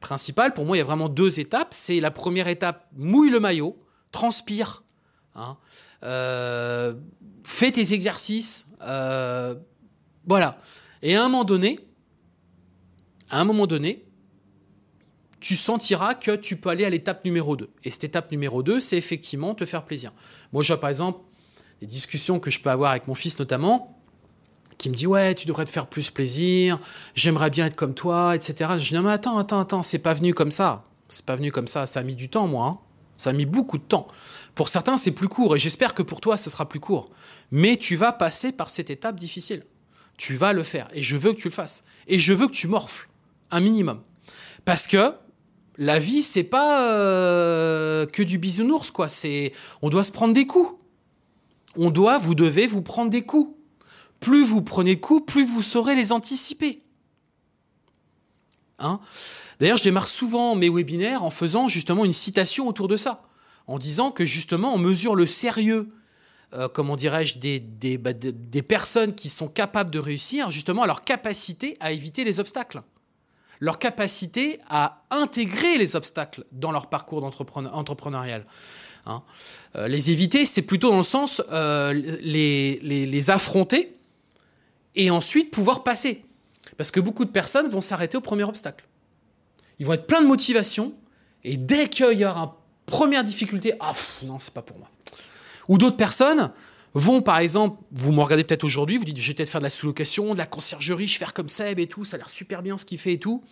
principal, 0.00 0.52
pour 0.52 0.64
moi, 0.64 0.76
il 0.76 0.80
y 0.80 0.82
a 0.82 0.84
vraiment 0.84 1.08
deux 1.08 1.38
étapes. 1.38 1.68
C'est 1.70 2.00
la 2.00 2.10
première 2.10 2.48
étape, 2.48 2.88
mouille 2.96 3.30
le 3.30 3.38
maillot, 3.38 3.80
transpire, 4.10 4.82
hein, 5.36 5.56
euh, 6.02 6.92
fais 7.44 7.70
tes 7.70 7.94
exercices, 7.94 8.66
euh, 8.82 9.54
voilà. 10.26 10.58
Et 11.02 11.14
à 11.14 11.20
un 11.20 11.28
moment 11.28 11.44
donné, 11.44 11.78
à 13.30 13.40
un 13.40 13.44
moment 13.44 13.68
donné, 13.68 14.04
tu 15.44 15.56
sentiras 15.56 16.14
que 16.14 16.34
tu 16.34 16.56
peux 16.56 16.70
aller 16.70 16.86
à 16.86 16.90
l'étape 16.90 17.22
numéro 17.22 17.54
2. 17.54 17.68
Et 17.84 17.90
cette 17.90 18.04
étape 18.04 18.32
numéro 18.32 18.62
2, 18.62 18.80
c'est 18.80 18.96
effectivement 18.96 19.54
te 19.54 19.66
faire 19.66 19.84
plaisir. 19.84 20.10
Moi, 20.54 20.62
je 20.62 20.68
vois 20.72 20.80
par 20.80 20.88
exemple 20.88 21.20
des 21.82 21.86
discussions 21.86 22.40
que 22.40 22.50
je 22.50 22.60
peux 22.60 22.70
avoir 22.70 22.92
avec 22.92 23.06
mon 23.08 23.14
fils 23.14 23.38
notamment, 23.38 24.00
qui 24.78 24.88
me 24.88 24.94
dit 24.94 25.06
ouais, 25.06 25.34
tu 25.34 25.46
devrais 25.46 25.66
te 25.66 25.70
faire 25.70 25.86
plus 25.86 26.10
plaisir, 26.10 26.80
j'aimerais 27.14 27.50
bien 27.50 27.66
être 27.66 27.76
comme 27.76 27.92
toi, 27.92 28.34
etc. 28.34 28.70
Je 28.78 28.88
dis 28.88 28.94
non 28.94 29.02
mais 29.02 29.10
attends, 29.10 29.36
attends, 29.36 29.60
attends, 29.60 29.82
c'est 29.82 29.98
pas 29.98 30.14
venu 30.14 30.32
comme 30.32 30.50
ça. 30.50 30.86
C'est 31.10 31.26
pas 31.26 31.36
venu 31.36 31.52
comme 31.52 31.68
ça, 31.68 31.84
ça 31.84 32.00
a 32.00 32.04
mis 32.04 32.16
du 32.16 32.30
temps 32.30 32.48
moi. 32.48 32.66
Hein. 32.66 32.78
Ça 33.18 33.28
a 33.28 33.32
mis 33.34 33.44
beaucoup 33.44 33.76
de 33.76 33.82
temps. 33.82 34.08
Pour 34.54 34.70
certains, 34.70 34.96
c'est 34.96 35.10
plus 35.10 35.28
court 35.28 35.56
et 35.56 35.58
j'espère 35.58 35.92
que 35.92 36.02
pour 36.02 36.22
toi, 36.22 36.38
ce 36.38 36.48
sera 36.48 36.66
plus 36.66 36.80
court. 36.80 37.10
Mais 37.50 37.76
tu 37.76 37.96
vas 37.96 38.12
passer 38.12 38.50
par 38.50 38.70
cette 38.70 38.88
étape 38.88 39.16
difficile. 39.16 39.66
Tu 40.16 40.36
vas 40.36 40.54
le 40.54 40.62
faire 40.62 40.88
et 40.94 41.02
je 41.02 41.18
veux 41.18 41.34
que 41.34 41.38
tu 41.40 41.48
le 41.48 41.54
fasses. 41.54 41.84
Et 42.06 42.18
je 42.18 42.32
veux 42.32 42.46
que 42.46 42.54
tu 42.54 42.66
morfles 42.66 43.10
un 43.50 43.60
minimum. 43.60 44.00
Parce 44.64 44.86
que 44.86 45.12
la 45.76 45.98
vie, 45.98 46.22
c'est 46.22 46.44
pas 46.44 46.88
euh, 46.88 48.06
que 48.06 48.22
du 48.22 48.38
bisounours, 48.38 48.90
quoi. 48.90 49.08
C'est, 49.08 49.52
on 49.82 49.88
doit 49.88 50.04
se 50.04 50.12
prendre 50.12 50.32
des 50.32 50.46
coups. 50.46 50.72
On 51.76 51.90
doit, 51.90 52.18
vous 52.18 52.34
devez 52.34 52.66
vous 52.66 52.82
prendre 52.82 53.10
des 53.10 53.22
coups. 53.22 53.56
plus 54.20 54.44
vous 54.44 54.62
prenez 54.62 55.00
coups, 55.00 55.24
plus 55.26 55.44
vous 55.44 55.62
saurez 55.62 55.94
les 55.94 56.12
anticiper. 56.12 56.82
Hein? 58.78 59.00
D'ailleurs, 59.58 59.76
je 59.76 59.82
démarre 59.82 60.06
souvent 60.06 60.54
mes 60.54 60.70
webinaires 60.70 61.22
en 61.24 61.30
faisant 61.30 61.68
justement 61.68 62.04
une 62.04 62.12
citation 62.12 62.68
autour 62.68 62.88
de 62.88 62.96
ça, 62.96 63.22
en 63.66 63.78
disant 63.78 64.10
que 64.10 64.24
justement 64.24 64.74
on 64.74 64.78
mesure 64.78 65.14
le 65.14 65.26
sérieux, 65.26 65.90
euh, 66.54 66.68
comment 66.68 66.96
dirais-je, 66.96 67.38
des, 67.38 67.60
des, 67.60 67.98
bah, 67.98 68.12
des, 68.12 68.62
personnes 68.62 69.14
qui 69.14 69.28
sont 69.28 69.48
capables 69.48 69.90
de 69.90 69.98
réussir, 69.98 70.50
justement 70.50 70.82
à 70.82 70.86
leur 70.86 71.02
capacité 71.02 71.76
à 71.80 71.92
éviter 71.92 72.24
les 72.24 72.40
obstacles, 72.40 72.82
leur 73.60 73.78
capacité 73.78 74.60
à 74.68 75.04
intégrer 75.10 75.78
les 75.78 75.96
obstacles 75.96 76.44
dans 76.52 76.72
leur 76.72 76.88
parcours 76.88 77.24
entrepreneurial. 77.24 78.46
Hein. 79.06 79.22
Euh, 79.76 79.88
les 79.88 80.10
éviter, 80.10 80.44
c'est 80.44 80.62
plutôt 80.62 80.90
dans 80.90 80.98
le 80.98 81.02
sens 81.02 81.42
euh, 81.52 81.92
les, 81.92 83.30
affronter 83.30 83.96
et 84.94 85.10
ensuite 85.10 85.50
pouvoir 85.50 85.82
passer. 85.82 86.24
Parce 86.76 86.90
que 86.90 87.00
beaucoup 87.00 87.24
de 87.24 87.30
personnes 87.30 87.68
vont 87.68 87.80
s'arrêter 87.80 88.16
au 88.16 88.20
premier 88.20 88.44
obstacle. 88.44 88.84
Ils 89.78 89.86
vont 89.86 89.92
être 89.92 90.06
pleins 90.06 90.22
de 90.22 90.26
motivation, 90.26 90.94
et 91.42 91.56
dès 91.56 91.88
qu'il 91.88 92.18
y 92.18 92.24
aura 92.24 92.42
une 92.42 92.50
première 92.86 93.24
difficulté, 93.24 93.74
ah 93.80 93.92
non, 94.24 94.38
c'est 94.38 94.54
pas 94.54 94.62
pour 94.62 94.78
moi. 94.78 94.88
Ou 95.68 95.78
d'autres 95.78 95.96
personnes 95.96 96.52
vont, 96.94 97.22
par 97.22 97.38
exemple, 97.38 97.82
vous 97.92 98.12
me 98.12 98.20
regardez 98.20 98.44
peut-être 98.44 98.64
aujourd'hui, 98.64 98.96
vous 98.96 99.04
dites, 99.04 99.20
je 99.20 99.28
vais 99.28 99.34
peut-être 99.34 99.50
faire 99.50 99.60
de 99.60 99.64
la 99.64 99.70
sous-location, 99.70 100.32
de 100.32 100.38
la 100.38 100.46
conciergerie, 100.46 101.08
je 101.08 101.14
vais 101.14 101.18
faire 101.18 101.34
comme 101.34 101.48
Seb 101.48 101.78
et 101.80 101.88
tout, 101.88 102.04
ça 102.04 102.14
a 102.14 102.18
l'air 102.18 102.28
super 102.28 102.62
bien 102.62 102.76
ce 102.76 102.84
qu'il 102.84 102.98
fait 102.98 103.14
et 103.14 103.18
tout. 103.18 103.42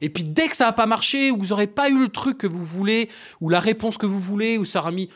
Et 0.00 0.08
puis 0.08 0.24
dès 0.24 0.48
que 0.48 0.56
ça 0.56 0.66
n'a 0.66 0.72
pas 0.72 0.86
marché, 0.86 1.30
ou 1.30 1.38
vous 1.38 1.48
n'aurez 1.48 1.66
pas 1.66 1.88
eu 1.88 1.98
le 1.98 2.08
truc 2.08 2.38
que 2.38 2.46
vous 2.46 2.64
voulez, 2.64 3.08
ou 3.40 3.48
la 3.48 3.60
réponse 3.60 3.96
que 3.96 4.06
vous 4.06 4.18
voulez, 4.18 4.58
ou 4.58 4.64
ça 4.64 4.80
aura 4.80 4.90
mis... 4.90 5.08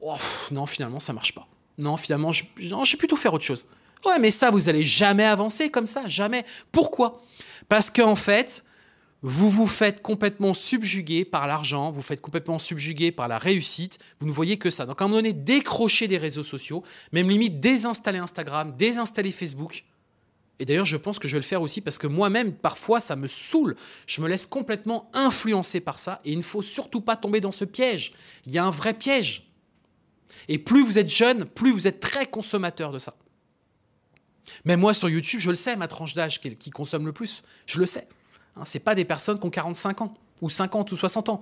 Oh, 0.00 0.16
non, 0.50 0.66
finalement, 0.66 1.00
ça 1.00 1.12
marche 1.12 1.34
pas. 1.34 1.46
Non, 1.78 1.96
finalement, 1.96 2.32
je, 2.32 2.44
vais 2.56 2.96
plutôt 2.98 3.16
faire 3.16 3.32
autre 3.32 3.44
chose. 3.44 3.66
Ouais, 4.04 4.18
mais 4.18 4.30
ça, 4.30 4.50
vous 4.50 4.68
allez 4.68 4.84
jamais 4.84 5.24
avancer 5.24 5.70
comme 5.70 5.86
ça, 5.86 6.06
jamais. 6.06 6.44
Pourquoi? 6.72 7.22
Parce 7.68 7.90
qu'en 7.90 8.16
fait, 8.16 8.64
vous 9.26 9.48
vous 9.48 9.66
faites 9.66 10.02
complètement 10.02 10.52
subjuguer 10.52 11.24
par 11.24 11.46
l'argent, 11.46 11.90
vous 11.90 12.02
faites 12.02 12.20
complètement 12.20 12.58
subjuguer 12.58 13.10
par 13.10 13.26
la 13.26 13.38
réussite, 13.38 13.98
vous 14.20 14.26
ne 14.26 14.32
voyez 14.32 14.58
que 14.58 14.68
ça. 14.68 14.84
Donc 14.84 15.00
à 15.00 15.06
un 15.06 15.08
moment 15.08 15.22
donné, 15.22 15.32
décrocher 15.32 16.08
des 16.08 16.18
réseaux 16.18 16.42
sociaux, 16.42 16.82
même 17.10 17.30
limite 17.30 17.58
désinstaller 17.58 18.18
Instagram, 18.18 18.74
désinstaller 18.76 19.32
Facebook. 19.32 19.84
Et 20.58 20.66
d'ailleurs, 20.66 20.84
je 20.84 20.98
pense 20.98 21.18
que 21.18 21.26
je 21.26 21.32
vais 21.32 21.38
le 21.38 21.44
faire 21.44 21.62
aussi 21.62 21.80
parce 21.80 21.96
que 21.96 22.06
moi-même, 22.06 22.52
parfois, 22.52 23.00
ça 23.00 23.16
me 23.16 23.26
saoule. 23.26 23.76
Je 24.06 24.20
me 24.20 24.28
laisse 24.28 24.44
complètement 24.46 25.10
influencer 25.14 25.80
par 25.80 25.98
ça 25.98 26.20
et 26.26 26.32
il 26.32 26.38
ne 26.38 26.42
faut 26.42 26.62
surtout 26.62 27.00
pas 27.00 27.16
tomber 27.16 27.40
dans 27.40 27.50
ce 27.50 27.64
piège. 27.64 28.12
Il 28.44 28.52
y 28.52 28.58
a 28.58 28.64
un 28.66 28.70
vrai 28.70 28.92
piège. 28.92 29.50
Et 30.48 30.58
plus 30.58 30.84
vous 30.84 30.98
êtes 30.98 31.08
jeune, 31.08 31.46
plus 31.46 31.72
vous 31.72 31.88
êtes 31.88 31.98
très 31.98 32.26
consommateur 32.26 32.92
de 32.92 32.98
ça. 32.98 33.16
Mais 34.66 34.76
moi, 34.76 34.92
sur 34.92 35.08
YouTube, 35.08 35.40
je 35.40 35.48
le 35.48 35.56
sais, 35.56 35.76
ma 35.76 35.88
tranche 35.88 36.12
d'âge 36.12 36.42
qui 36.42 36.68
consomme 36.68 37.06
le 37.06 37.12
plus, 37.14 37.42
je 37.64 37.80
le 37.80 37.86
sais. 37.86 38.06
Hein, 38.56 38.64
ce 38.64 38.78
pas 38.78 38.94
des 38.94 39.04
personnes 39.04 39.38
qui 39.38 39.46
ont 39.46 39.50
45 39.50 40.02
ans, 40.02 40.14
ou 40.40 40.48
50 40.48 40.92
ou 40.92 40.96
60 40.96 41.28
ans. 41.28 41.38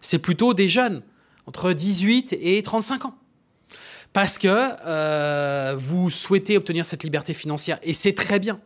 C'est 0.00 0.18
plutôt 0.18 0.54
des 0.54 0.68
jeunes, 0.68 1.02
entre 1.46 1.72
18 1.72 2.36
et 2.40 2.62
35 2.62 3.06
ans. 3.06 3.18
Parce 4.12 4.38
que 4.38 4.48
euh, 4.48 5.74
vous 5.76 6.10
souhaitez 6.10 6.56
obtenir 6.56 6.84
cette 6.84 7.04
liberté 7.04 7.32
financière, 7.32 7.78
et 7.82 7.92
c'est 7.92 8.14
très 8.14 8.38
bien. 8.38 8.60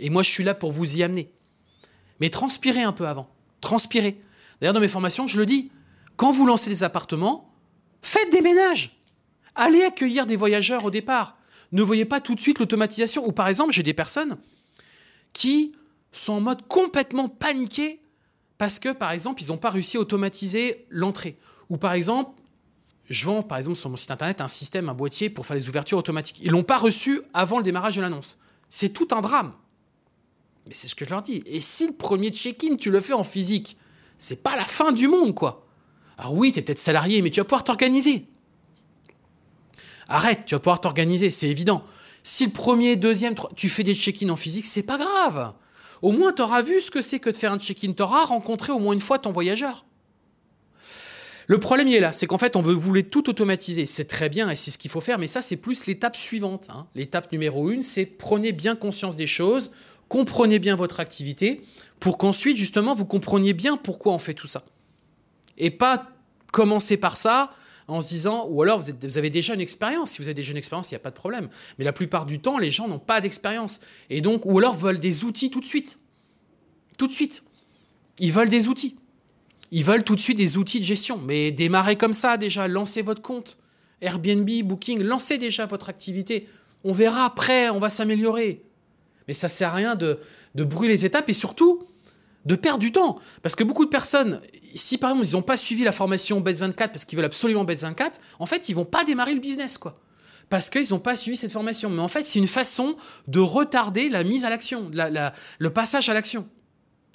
Et 0.00 0.10
moi, 0.10 0.22
je 0.22 0.30
suis 0.30 0.44
là 0.44 0.54
pour 0.54 0.72
vous 0.72 0.96
y 0.96 1.02
amener. 1.02 1.30
Mais 2.20 2.30
transpirez 2.30 2.82
un 2.82 2.92
peu 2.92 3.06
avant. 3.06 3.28
Transpirez. 3.60 4.20
D'ailleurs, 4.60 4.74
dans 4.74 4.80
mes 4.80 4.88
formations, 4.88 5.26
je 5.26 5.38
le 5.38 5.46
dis, 5.46 5.70
quand 6.16 6.32
vous 6.32 6.46
lancez 6.46 6.70
des 6.70 6.82
appartements, 6.82 7.52
faites 8.02 8.30
des 8.32 8.40
ménages. 8.40 9.00
Allez 9.54 9.82
accueillir 9.82 10.26
des 10.26 10.36
voyageurs 10.36 10.84
au 10.84 10.90
départ. 10.90 11.36
Ne 11.72 11.82
voyez 11.82 12.04
pas 12.04 12.20
tout 12.20 12.34
de 12.34 12.40
suite 12.40 12.58
l'automatisation. 12.58 13.26
Ou 13.26 13.32
par 13.32 13.48
exemple, 13.48 13.72
j'ai 13.72 13.82
des 13.82 13.94
personnes 13.94 14.36
qui 15.32 15.72
sont 16.18 16.34
en 16.34 16.40
mode 16.40 16.66
complètement 16.68 17.28
paniqué 17.28 18.00
parce 18.58 18.78
que, 18.78 18.92
par 18.92 19.10
exemple, 19.10 19.42
ils 19.42 19.48
n'ont 19.48 19.58
pas 19.58 19.70
réussi 19.70 19.96
à 19.96 20.00
automatiser 20.00 20.86
l'entrée. 20.88 21.38
Ou 21.70 21.76
par 21.76 21.92
exemple, 21.92 22.40
je 23.08 23.26
vends, 23.26 23.42
par 23.42 23.58
exemple, 23.58 23.76
sur 23.76 23.90
mon 23.90 23.96
site 23.96 24.10
internet 24.10 24.40
un 24.40 24.48
système, 24.48 24.88
un 24.88 24.94
boîtier 24.94 25.28
pour 25.28 25.46
faire 25.46 25.56
les 25.56 25.68
ouvertures 25.68 25.98
automatiques. 25.98 26.40
Ils 26.42 26.50
l'ont 26.50 26.62
pas 26.62 26.78
reçu 26.78 27.20
avant 27.34 27.58
le 27.58 27.62
démarrage 27.62 27.96
de 27.96 28.00
l'annonce. 28.00 28.38
C'est 28.68 28.90
tout 28.90 29.08
un 29.10 29.20
drame. 29.20 29.52
Mais 30.66 30.74
c'est 30.74 30.88
ce 30.88 30.94
que 30.94 31.04
je 31.04 31.10
leur 31.10 31.22
dis. 31.22 31.42
Et 31.46 31.60
si 31.60 31.86
le 31.86 31.92
premier 31.92 32.30
check-in, 32.30 32.76
tu 32.76 32.90
le 32.90 33.00
fais 33.00 33.12
en 33.12 33.24
physique, 33.24 33.76
c'est 34.18 34.42
pas 34.42 34.56
la 34.56 34.64
fin 34.64 34.92
du 34.92 35.08
monde, 35.08 35.34
quoi. 35.34 35.66
Alors 36.16 36.34
oui, 36.34 36.52
tu 36.52 36.60
es 36.60 36.62
peut-être 36.62 36.78
salarié, 36.78 37.20
mais 37.22 37.30
tu 37.30 37.40
vas 37.40 37.44
pouvoir 37.44 37.64
t'organiser. 37.64 38.26
Arrête, 40.08 40.44
tu 40.46 40.54
vas 40.54 40.60
pouvoir 40.60 40.80
t'organiser, 40.80 41.30
c'est 41.30 41.48
évident. 41.48 41.84
Si 42.22 42.46
le 42.46 42.52
premier, 42.52 42.96
deuxième, 42.96 43.34
tu 43.56 43.68
fais 43.68 43.82
des 43.82 43.94
check-in 43.94 44.28
en 44.30 44.36
physique, 44.36 44.64
c'est 44.64 44.82
pas 44.82 44.96
grave 44.96 45.54
au 46.04 46.12
moins 46.12 46.34
tu 46.34 46.42
auras 46.42 46.60
vu 46.60 46.82
ce 46.82 46.90
que 46.90 47.00
c'est 47.00 47.18
que 47.18 47.30
de 47.30 47.36
faire 47.36 47.50
un 47.50 47.58
check-in, 47.58 47.94
tu 47.94 48.02
auras 48.02 48.26
rencontré 48.26 48.74
au 48.74 48.78
moins 48.78 48.92
une 48.92 49.00
fois 49.00 49.18
ton 49.18 49.32
voyageur. 49.32 49.86
Le 51.46 51.58
problème, 51.58 51.88
il 51.88 51.94
est 51.94 52.00
là, 52.00 52.12
c'est 52.12 52.26
qu'en 52.26 52.36
fait, 52.36 52.56
on 52.56 52.60
veut 52.60 53.02
tout 53.02 53.30
automatiser. 53.30 53.86
C'est 53.86 54.04
très 54.04 54.28
bien 54.28 54.50
et 54.50 54.54
c'est 54.54 54.70
ce 54.70 54.76
qu'il 54.76 54.90
faut 54.90 55.00
faire, 55.00 55.18
mais 55.18 55.26
ça, 55.26 55.40
c'est 55.40 55.56
plus 55.56 55.86
l'étape 55.86 56.14
suivante. 56.14 56.68
Hein. 56.68 56.86
L'étape 56.94 57.32
numéro 57.32 57.70
une, 57.70 57.82
c'est 57.82 58.04
prenez 58.04 58.52
bien 58.52 58.76
conscience 58.76 59.16
des 59.16 59.26
choses, 59.26 59.70
comprenez 60.08 60.58
bien 60.58 60.76
votre 60.76 61.00
activité, 61.00 61.62
pour 62.00 62.18
qu'ensuite, 62.18 62.58
justement, 62.58 62.94
vous 62.94 63.06
compreniez 63.06 63.54
bien 63.54 63.78
pourquoi 63.78 64.12
on 64.12 64.18
fait 64.18 64.34
tout 64.34 64.46
ça. 64.46 64.62
Et 65.56 65.70
pas 65.70 66.10
commencer 66.52 66.98
par 66.98 67.16
ça 67.16 67.50
en 67.86 68.00
se 68.00 68.08
disant, 68.08 68.46
ou 68.48 68.62
alors 68.62 68.80
vous, 68.80 69.18
avez 69.18 69.30
déjà 69.30 69.54
une 69.54 69.60
expérience. 69.60 70.12
Si 70.12 70.18
vous 70.18 70.28
avez 70.28 70.34
déjà 70.34 70.52
une 70.52 70.56
expérience, 70.56 70.90
il 70.90 70.94
n'y 70.94 70.96
a 70.96 71.00
pas 71.00 71.10
de 71.10 71.16
problème. 71.16 71.48
Mais 71.78 71.84
la 71.84 71.92
plupart 71.92 72.26
du 72.26 72.40
temps, 72.40 72.58
les 72.58 72.70
gens 72.70 72.88
n'ont 72.88 72.98
pas 72.98 73.20
d'expérience. 73.20 73.80
Et 74.10 74.20
donc, 74.20 74.46
ou 74.46 74.58
alors 74.58 74.74
veulent 74.74 75.00
des 75.00 75.24
outils 75.24 75.50
tout 75.50 75.60
de 75.60 75.66
suite. 75.66 75.98
Tout 76.98 77.06
de 77.06 77.12
suite. 77.12 77.42
Ils 78.18 78.32
veulent 78.32 78.48
des 78.48 78.68
outils. 78.68 78.96
Ils 79.70 79.84
veulent 79.84 80.04
tout 80.04 80.14
de 80.14 80.20
suite 80.20 80.38
des 80.38 80.56
outils 80.56 80.80
de 80.80 80.84
gestion. 80.84 81.18
Mais 81.18 81.50
démarrez 81.50 81.96
comme 81.96 82.14
ça 82.14 82.36
déjà, 82.36 82.68
lancez 82.68 83.02
votre 83.02 83.22
compte. 83.22 83.58
Airbnb, 84.00 84.48
Booking, 84.64 85.02
lancez 85.02 85.38
déjà 85.38 85.66
votre 85.66 85.88
activité. 85.88 86.48
On 86.84 86.92
verra 86.92 87.24
après, 87.24 87.70
on 87.70 87.80
va 87.80 87.90
s'améliorer. 87.90 88.62
Mais 89.28 89.34
ça 89.34 89.46
ne 89.46 89.50
sert 89.50 89.70
à 89.70 89.74
rien 89.74 89.94
de, 89.94 90.20
de 90.54 90.64
brûler 90.64 90.92
les 90.92 91.04
étapes 91.04 91.28
et 91.28 91.32
surtout, 91.32 91.84
de 92.44 92.56
perdre 92.56 92.78
du 92.78 92.92
temps. 92.92 93.18
Parce 93.42 93.54
que 93.54 93.64
beaucoup 93.64 93.84
de 93.84 93.90
personnes, 93.90 94.40
si 94.74 94.98
par 94.98 95.10
exemple 95.10 95.26
ils 95.26 95.32
n'ont 95.32 95.42
pas 95.42 95.56
suivi 95.56 95.84
la 95.84 95.92
formation 95.92 96.40
BETS 96.40 96.60
24 96.60 96.92
parce 96.92 97.04
qu'ils 97.04 97.16
veulent 97.16 97.26
absolument 97.26 97.64
BETS 97.64 97.82
24, 97.82 98.20
en 98.38 98.46
fait 98.46 98.68
ils 98.68 98.74
vont 98.74 98.84
pas 98.84 99.04
démarrer 99.04 99.34
le 99.34 99.40
business 99.40 99.78
quoi. 99.78 100.00
Parce 100.50 100.68
qu'ils 100.68 100.90
n'ont 100.90 100.98
pas 100.98 101.16
suivi 101.16 101.36
cette 101.36 101.52
formation. 101.52 101.88
Mais 101.90 102.02
en 102.02 102.08
fait 102.08 102.24
c'est 102.24 102.38
une 102.38 102.46
façon 102.46 102.96
de 103.28 103.40
retarder 103.40 104.08
la 104.08 104.24
mise 104.24 104.44
à 104.44 104.50
l'action, 104.50 104.90
le 104.92 105.70
passage 105.70 106.08
à 106.08 106.14
l'action. 106.14 106.48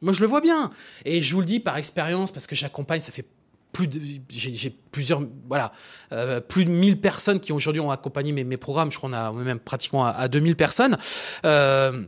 Moi 0.02 0.14
je 0.14 0.22
le 0.22 0.28
vois 0.28 0.42
bien. 0.42 0.70
Et 1.06 1.22
je 1.22 1.34
vous 1.34 1.42
le 1.42 1.46
dis 1.46 1.60
par 1.60 1.78
expérience 1.78 2.32
parce 2.32 2.48
que 2.48 2.56
j'accompagne, 2.56 3.02
ça 3.02 3.12
fait 3.12 3.26
plus 3.72 3.88
de, 3.88 4.00
plusieurs, 4.92 5.22
voilà, 5.48 5.72
euh, 6.12 6.42
plus 6.42 6.66
de 6.66 6.72
1000 6.72 7.00
personnes 7.00 7.40
qui 7.40 7.54
aujourd'hui 7.54 7.80
ont 7.80 7.92
accompagné 7.92 8.32
mes, 8.32 8.58
programmes. 8.58 8.92
Je 8.92 8.98
crois 8.98 9.10
qu'on 9.10 9.16
a 9.16 9.32
même 9.32 9.60
pratiquement 9.60 10.06
à, 10.06 10.10
à 10.10 10.28
2000 10.28 10.56
personnes. 10.56 10.98
Euh, 11.46 12.04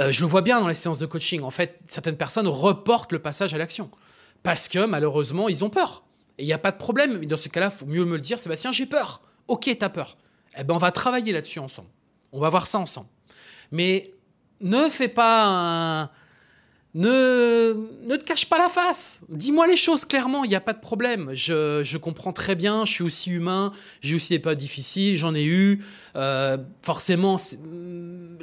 euh, 0.00 0.10
je 0.10 0.22
le 0.22 0.26
vois 0.26 0.42
bien 0.42 0.60
dans 0.60 0.68
les 0.68 0.74
séances 0.74 0.98
de 0.98 1.06
coaching. 1.06 1.42
En 1.42 1.50
fait, 1.50 1.78
certaines 1.86 2.16
personnes 2.16 2.48
reportent 2.48 3.12
le 3.12 3.18
passage 3.18 3.52
à 3.54 3.58
l'action 3.58 3.90
parce 4.42 4.68
que 4.68 4.86
malheureusement, 4.86 5.48
ils 5.48 5.64
ont 5.64 5.70
peur. 5.70 6.04
Et 6.38 6.44
il 6.44 6.46
n'y 6.46 6.52
a 6.52 6.58
pas 6.58 6.72
de 6.72 6.78
problème. 6.78 7.18
Mais 7.18 7.26
dans 7.26 7.36
ce 7.36 7.48
cas-là, 7.48 7.70
il 7.72 7.78
faut 7.78 7.86
mieux 7.86 8.04
me 8.04 8.16
le 8.16 8.22
dire, 8.22 8.38
Sébastien, 8.38 8.72
j'ai 8.72 8.86
peur. 8.86 9.22
Ok, 9.48 9.64
tu 9.64 9.84
as 9.84 9.90
peur. 9.90 10.16
Eh 10.58 10.64
ben, 10.64 10.74
on 10.74 10.78
va 10.78 10.90
travailler 10.90 11.32
là-dessus 11.32 11.58
ensemble. 11.58 11.88
On 12.32 12.40
va 12.40 12.48
voir 12.48 12.66
ça 12.66 12.78
ensemble. 12.78 13.08
Mais 13.70 14.12
ne 14.60 14.88
fais 14.88 15.08
pas 15.08 16.10
ne, 16.94 17.74
ne 18.06 18.16
te 18.16 18.24
cache 18.24 18.46
pas 18.46 18.58
la 18.58 18.68
face. 18.68 19.22
Dis-moi 19.30 19.66
les 19.66 19.76
choses 19.76 20.04
clairement, 20.04 20.44
il 20.44 20.50
n'y 20.50 20.56
a 20.56 20.60
pas 20.60 20.74
de 20.74 20.80
problème. 20.80 21.30
Je, 21.34 21.80
je, 21.82 21.96
comprends 21.96 22.32
très 22.32 22.54
bien, 22.54 22.84
je 22.84 22.92
suis 22.92 23.04
aussi 23.04 23.30
humain, 23.30 23.72
j'ai 24.02 24.14
aussi 24.14 24.34
des 24.34 24.38
périodes 24.38 24.58
difficiles, 24.58 25.16
j'en 25.16 25.34
ai 25.34 25.44
eu. 25.44 25.82
Euh, 26.16 26.58
forcément, 26.82 27.36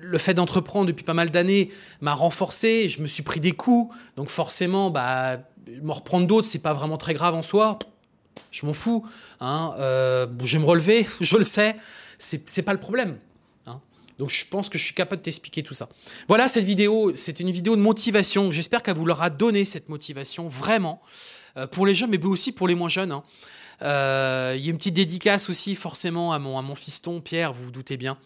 le 0.10 0.17
fait 0.17 0.34
d'entreprendre 0.34 0.88
depuis 0.88 1.04
pas 1.04 1.13
mal 1.13 1.30
d'années 1.30 1.69
m'a 2.02 2.13
renforcé, 2.13 2.89
je 2.89 3.02
me 3.02 3.08
suis 3.08 3.24
pris 3.24 3.39
des 3.39 3.52
coups. 3.52 3.95
Donc 4.15 4.30
forcément, 4.30 4.89
bah, 4.89 5.39
me 5.82 5.91
reprendre 5.91 6.28
d'autres, 6.28 6.48
c'est 6.48 6.60
pas 6.60 6.74
vraiment 6.74 6.98
très 6.98 7.13
grave 7.13 7.36
en 7.36 7.43
soi. 7.43 7.80
Je 8.52 8.65
m'en 8.65 8.74
fous. 8.74 9.06
Hein. 9.39 9.74
Euh, 9.80 10.28
je 10.43 10.58
vais 10.58 10.63
me 10.63 10.67
relever, 10.67 11.08
je 11.22 11.38
le 11.38 11.43
sais. 11.43 11.76
C'est 12.17 12.63
pas 12.63 12.74
le 12.74 12.80
problème. 12.80 13.17
Donc 14.19 14.30
je 14.30 14.45
pense 14.45 14.67
que 14.69 14.78
je 14.78 14.84
suis 14.84 14.93
capable 14.93 15.22
de 15.22 15.24
t'expliquer 15.24 15.63
tout 15.63 15.74
ça. 15.74 15.88
Voilà 16.28 16.50
cette 16.50 16.65
vidéo, 16.65 17.15
c'était 17.15 17.41
une 17.41 17.52
vidéo 17.52 17.78
de 17.78 17.82
motivation. 17.82 18.52
J'espère 18.52 18.84
qu'elle 18.84 18.98
vous 18.98 19.06
leur 19.06 19.24
a 19.24 19.30
donné 19.30 19.63
cette 19.63 19.88
motivation, 19.88 20.48
vraiment, 20.48 21.02
euh, 21.56 21.65
pour 21.67 21.86
les 21.86 21.95
jeunes, 21.95 22.10
mais 22.10 22.24
aussi 22.26 22.52
pour 22.52 22.67
les 22.67 22.76
moins 22.76 22.89
jeunes. 22.89 23.13
Hein. 23.13 23.24
Euh, 23.81 24.53
il 24.57 24.63
y 24.63 24.67
a 24.67 24.71
une 24.71 24.77
petite 24.77 24.95
dédicace 24.95 25.49
aussi 25.49 25.75
forcément 25.75 26.33
à 26.33 26.39
mon, 26.39 26.57
à 26.57 26.61
mon 26.61 26.75
fiston 26.75 27.21
Pierre, 27.21 27.53
vous 27.53 27.65
vous 27.65 27.71
doutez 27.71 27.97
bien, 27.97 28.17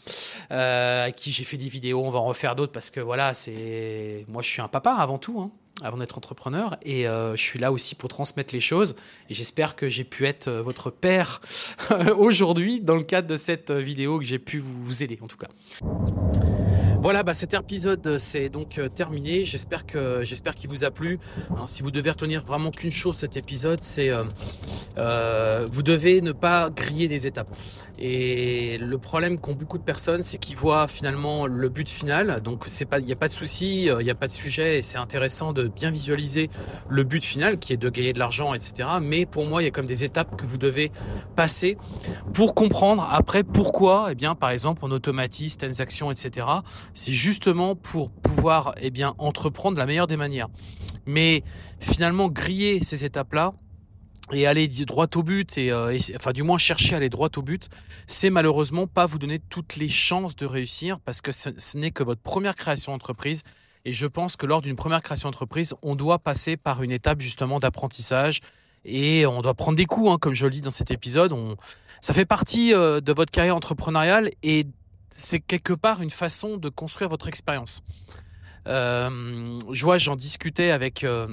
euh, 0.52 1.06
à 1.06 1.12
qui 1.12 1.32
j'ai 1.32 1.44
fait 1.44 1.58
des 1.58 1.68
vidéos. 1.68 2.04
On 2.04 2.10
va 2.10 2.20
en 2.20 2.26
refaire 2.26 2.56
d'autres 2.56 2.72
parce 2.72 2.90
que 2.90 3.00
voilà, 3.00 3.34
c'est 3.34 4.26
moi 4.28 4.42
je 4.42 4.48
suis 4.48 4.62
un 4.62 4.68
papa 4.68 4.94
avant 4.94 5.18
tout. 5.18 5.40
Hein. 5.40 5.52
Avant 5.84 5.98
d'être 5.98 6.18
entrepreneur. 6.18 6.76
Et 6.84 7.04
je 7.04 7.42
suis 7.42 7.60
là 7.60 7.72
aussi 7.72 7.96
pour 7.96 8.10
transmettre 8.10 8.54
les 8.54 8.60
choses. 8.60 8.96
Et 9.30 9.34
j'espère 9.34 9.76
que 9.76 9.90
j'ai 9.90 10.04
pu 10.04 10.26
être 10.26 10.50
votre 10.50 10.90
père 10.90 11.42
aujourd'hui 12.18 12.82
dans 12.82 12.96
le 12.96 13.04
cadre 13.04 13.28
de 13.28 13.38
cette 13.38 13.72
vidéo, 13.72 14.20
que 14.20 14.26
j'ai 14.26 14.40
pu 14.40 14.60
vous 14.60 15.04
aider 15.04 15.20
en 15.22 15.28
tout 15.28 15.38
cas. 15.38 15.48
Voilà, 17.04 17.22
bah 17.22 17.34
cet 17.34 17.54
épisode 17.54 18.08
euh, 18.08 18.18
c'est 18.18 18.48
donc 18.48 18.78
euh, 18.78 18.88
terminé. 18.88 19.44
J'espère 19.44 19.86
que 19.86 20.24
j'espère 20.24 20.56
qu'il 20.56 20.70
vous 20.70 20.86
a 20.86 20.90
plu. 20.90 21.20
si 21.66 21.84
vous 21.84 21.92
devez 21.92 22.12
retenir 22.12 22.46
vraiment 22.46 22.72
qu'une 22.72 22.94
chose 22.94 23.18
cet 23.18 23.36
épisode, 23.36 23.84
c'est 23.84 24.10
euh, 24.98 25.68
vous 25.70 25.84
devez 25.84 26.22
ne 26.22 26.32
pas 26.32 26.70
griller 26.70 27.10
des 27.10 27.28
étapes. 27.28 27.54
Et 28.00 28.78
le 28.78 28.98
problème 28.98 29.38
qu'ont 29.38 29.54
beaucoup 29.54 29.78
de 29.78 29.84
personnes, 29.84 30.22
c'est 30.22 30.38
qu'ils 30.38 30.56
voient 30.56 30.88
finalement 30.88 31.46
le 31.46 31.68
but 31.68 31.90
final. 31.90 32.40
Donc 32.42 32.64
c'est 32.68 32.86
pas, 32.86 33.00
il 33.00 33.06
n'y 33.06 33.12
a 33.12 33.18
pas 33.18 33.28
de 33.28 33.34
souci, 33.34 33.88
il 33.88 33.98
n'y 33.98 34.10
a 34.10 34.16
pas 34.16 34.28
de 34.28 34.32
sujet, 34.32 34.78
et 34.78 34.82
c'est 34.82 34.98
intéressant 34.98 35.52
de 35.52 35.68
bien 35.76 35.92
visualiser 35.92 36.50
le 36.90 37.04
but 37.04 37.24
final, 37.24 37.58
qui 37.58 37.74
est 37.74 37.78
de 37.78 37.90
gagner 37.90 38.14
de 38.14 38.20
l'argent, 38.20 38.54
etc. 38.54 38.90
Mais 39.02 39.26
pour 39.26 39.46
moi, 39.46 39.62
il 39.62 39.66
y 39.66 39.68
a 39.68 39.72
comme 39.72 39.86
des 39.86 40.04
étapes 40.04 40.36
que 40.36 40.46
vous 40.46 40.58
devez 40.58 40.92
passer 41.36 41.78
pour 42.34 42.56
comprendre 42.56 43.08
après 43.12 43.44
pourquoi, 43.44 44.08
eh 44.12 44.16
bien, 44.16 44.36
par 44.36 44.50
exemple, 44.50 44.82
on 44.84 44.92
automatise 44.92 45.58
telles 45.58 45.82
actions, 45.82 46.12
etc 46.12 46.44
c'est 46.94 47.14
justement 47.14 47.76
pour 47.76 48.12
pouvoir 48.12 48.74
eh 48.80 48.92
bien 48.92 49.16
entreprendre 49.18 49.78
la 49.78 49.86
meilleure 49.86 50.08
des 50.08 50.18
manières. 50.18 50.48
Mais 51.06 51.44
finalement 51.80 52.30
griller 52.30 52.84
ces 52.84 53.06
étapes-là 53.06 53.54
et 54.32 54.48
aller 54.48 54.68
droit 54.68 55.08
au 55.16 55.24
but 55.24 55.58
et, 55.58 55.70
euh, 55.72 55.98
enfin 56.16 56.32
du 56.32 56.44
moins 56.44 56.58
chercher 56.58 56.94
à 56.94 56.98
aller 56.98 57.10
droit 57.10 57.30
au 57.36 57.42
but, 57.42 57.70
c'est 58.08 58.30
malheureusement 58.30 58.88
pas 58.88 59.06
vous 59.06 59.20
donner 59.20 59.40
toutes 59.40 59.76
les 59.76 59.90
chances 59.90 60.36
de 60.36 60.46
réussir 60.46 61.00
parce 61.02 61.22
que 61.22 61.32
ce, 61.32 61.78
n'est 61.78 61.92
que 61.92 62.04
votre 62.04 62.22
première 62.22 62.56
création 62.56 62.94
d'entreprise 62.94 63.44
et 63.86 63.94
je 63.94 64.08
pense 64.08 64.36
que 64.38 64.46
lors 64.46 64.62
d'une 64.62 64.76
première 64.76 65.02
création 65.02 65.30
d'entreprise, 65.30 65.74
on 65.82 65.96
doit 65.96 66.20
passer 66.20 66.58
par 66.58 66.84
une 66.84 66.92
étape 66.92 67.22
justement 67.22 67.60
d'apprentissage 67.60 68.40
et 68.86 69.26
on 69.26 69.42
doit 69.42 69.54
prendre 69.54 69.78
des 69.78 69.86
coups, 69.86 70.10
hein, 70.10 70.18
comme 70.20 70.34
je 70.34 70.46
le 70.46 70.52
dis 70.52 70.62
dans 70.62 70.72
cet 70.72 70.92
épisode. 70.92 71.34
Ça 72.02 72.14
fait 72.14 72.26
partie 72.26 72.74
euh, 72.74 73.02
de 73.02 73.14
votre 73.14 73.32
carrière 73.32 73.56
entrepreneuriale 73.56 74.32
et 74.42 74.68
c'est 75.10 75.40
quelque 75.40 75.74
part 75.74 76.02
une 76.02 76.10
façon 76.10 76.58
de 76.58 76.70
construire 76.70 77.10
votre 77.10 77.28
expérience. 77.28 77.82
Euh, 78.68 79.60
je 79.72 79.84
vois, 79.84 79.98
j'en 79.98 80.16
discutais 80.16 80.72
avec 80.72 81.04
euh, 81.04 81.28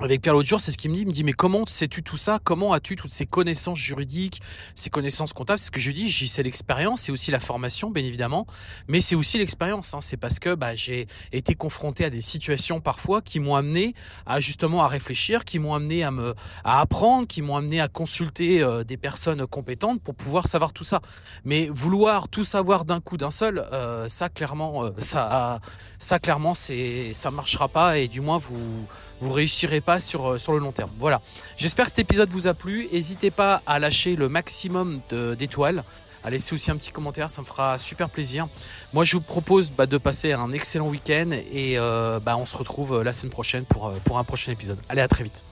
avec 0.00 0.22
Pierre 0.22 0.34
l'autre 0.34 0.48
jour, 0.48 0.60
c'est 0.60 0.70
ce 0.70 0.78
qu'il 0.78 0.90
me 0.90 0.96
dit. 0.96 1.02
Il 1.02 1.08
me 1.08 1.12
dit, 1.12 1.24
mais 1.24 1.32
comment 1.32 1.66
sais-tu 1.66 2.02
tout 2.02 2.16
ça? 2.16 2.38
Comment 2.42 2.72
as-tu 2.72 2.94
toutes 2.94 3.12
ces 3.12 3.26
connaissances 3.26 3.78
juridiques, 3.78 4.40
ces 4.74 4.90
connaissances 4.90 5.32
comptables? 5.32 5.58
C'est 5.58 5.66
ce 5.66 5.70
que 5.70 5.80
je 5.80 5.90
dis. 5.90 6.10
C'est 6.10 6.42
l'expérience, 6.42 7.02
c'est 7.02 7.12
aussi 7.12 7.30
la 7.30 7.40
formation, 7.40 7.90
bien 7.90 8.04
évidemment, 8.04 8.46
mais 8.86 9.00
c'est 9.00 9.16
aussi 9.16 9.38
l'expérience. 9.38 9.94
Hein. 9.94 10.00
C'est 10.00 10.16
parce 10.16 10.38
que 10.38 10.54
bah, 10.54 10.74
j'ai 10.74 11.06
été 11.32 11.54
confronté 11.54 12.04
à 12.04 12.10
des 12.10 12.20
situations 12.20 12.80
parfois 12.80 13.22
qui 13.22 13.40
m'ont 13.40 13.56
amené 13.56 13.94
à 14.26 14.40
justement 14.40 14.84
à 14.84 14.88
réfléchir, 14.88 15.44
qui 15.44 15.58
m'ont 15.58 15.74
amené 15.74 16.04
à 16.04 16.10
me 16.10 16.34
à 16.64 16.80
apprendre, 16.80 17.26
qui 17.26 17.42
m'ont 17.42 17.56
amené 17.56 17.80
à 17.80 17.88
consulter 17.88 18.62
euh, 18.62 18.84
des 18.84 18.96
personnes 18.96 19.46
compétentes 19.46 20.00
pour 20.00 20.14
pouvoir 20.14 20.46
savoir 20.46 20.72
tout 20.72 20.84
ça. 20.84 21.00
Mais 21.44 21.68
vouloir 21.68 22.28
tout 22.28 22.44
savoir 22.44 22.84
d'un 22.84 23.00
coup, 23.00 23.16
d'un 23.16 23.30
seul, 23.30 23.66
euh, 23.72 24.08
ça 24.08 24.28
clairement, 24.28 24.84
euh, 24.84 24.90
ça, 24.98 25.60
ça 25.98 26.18
clairement, 26.18 26.54
c'est 26.54 27.12
ça 27.14 27.30
marchera 27.30 27.68
pas 27.68 27.98
et 27.98 28.06
du 28.06 28.20
moins 28.20 28.38
vous 28.38 28.86
vous 29.20 29.32
réussirez 29.32 29.80
pas 29.80 29.98
sur, 29.98 30.32
euh, 30.32 30.38
sur 30.38 30.52
le 30.52 30.58
long 30.58 30.72
terme. 30.72 30.90
Voilà. 30.98 31.20
J'espère 31.56 31.86
que 31.86 31.90
cet 31.90 31.98
épisode 31.98 32.30
vous 32.30 32.46
a 32.46 32.54
plu. 32.54 32.88
N'hésitez 32.92 33.30
pas 33.30 33.62
à 33.66 33.78
lâcher 33.78 34.16
le 34.16 34.28
maximum 34.28 35.00
d'étoiles. 35.10 35.84
À 36.24 36.30
laisser 36.30 36.54
aussi 36.54 36.70
un 36.70 36.76
petit 36.76 36.90
commentaire, 36.90 37.30
ça 37.30 37.42
me 37.42 37.46
fera 37.46 37.78
super 37.78 38.10
plaisir. 38.10 38.48
Moi, 38.92 39.04
je 39.04 39.16
vous 39.16 39.22
propose 39.22 39.70
bah, 39.70 39.86
de 39.86 39.98
passer 39.98 40.32
un 40.32 40.52
excellent 40.52 40.88
week-end 40.88 41.30
et 41.30 41.78
euh, 41.78 42.18
bah, 42.20 42.36
on 42.36 42.44
se 42.44 42.56
retrouve 42.56 42.96
euh, 42.96 43.04
la 43.04 43.12
semaine 43.12 43.30
prochaine 43.30 43.64
pour, 43.64 43.92
pour 44.04 44.18
un 44.18 44.24
prochain 44.24 44.52
épisode. 44.52 44.78
Allez, 44.88 45.00
à 45.00 45.08
très 45.08 45.24
vite. 45.24 45.44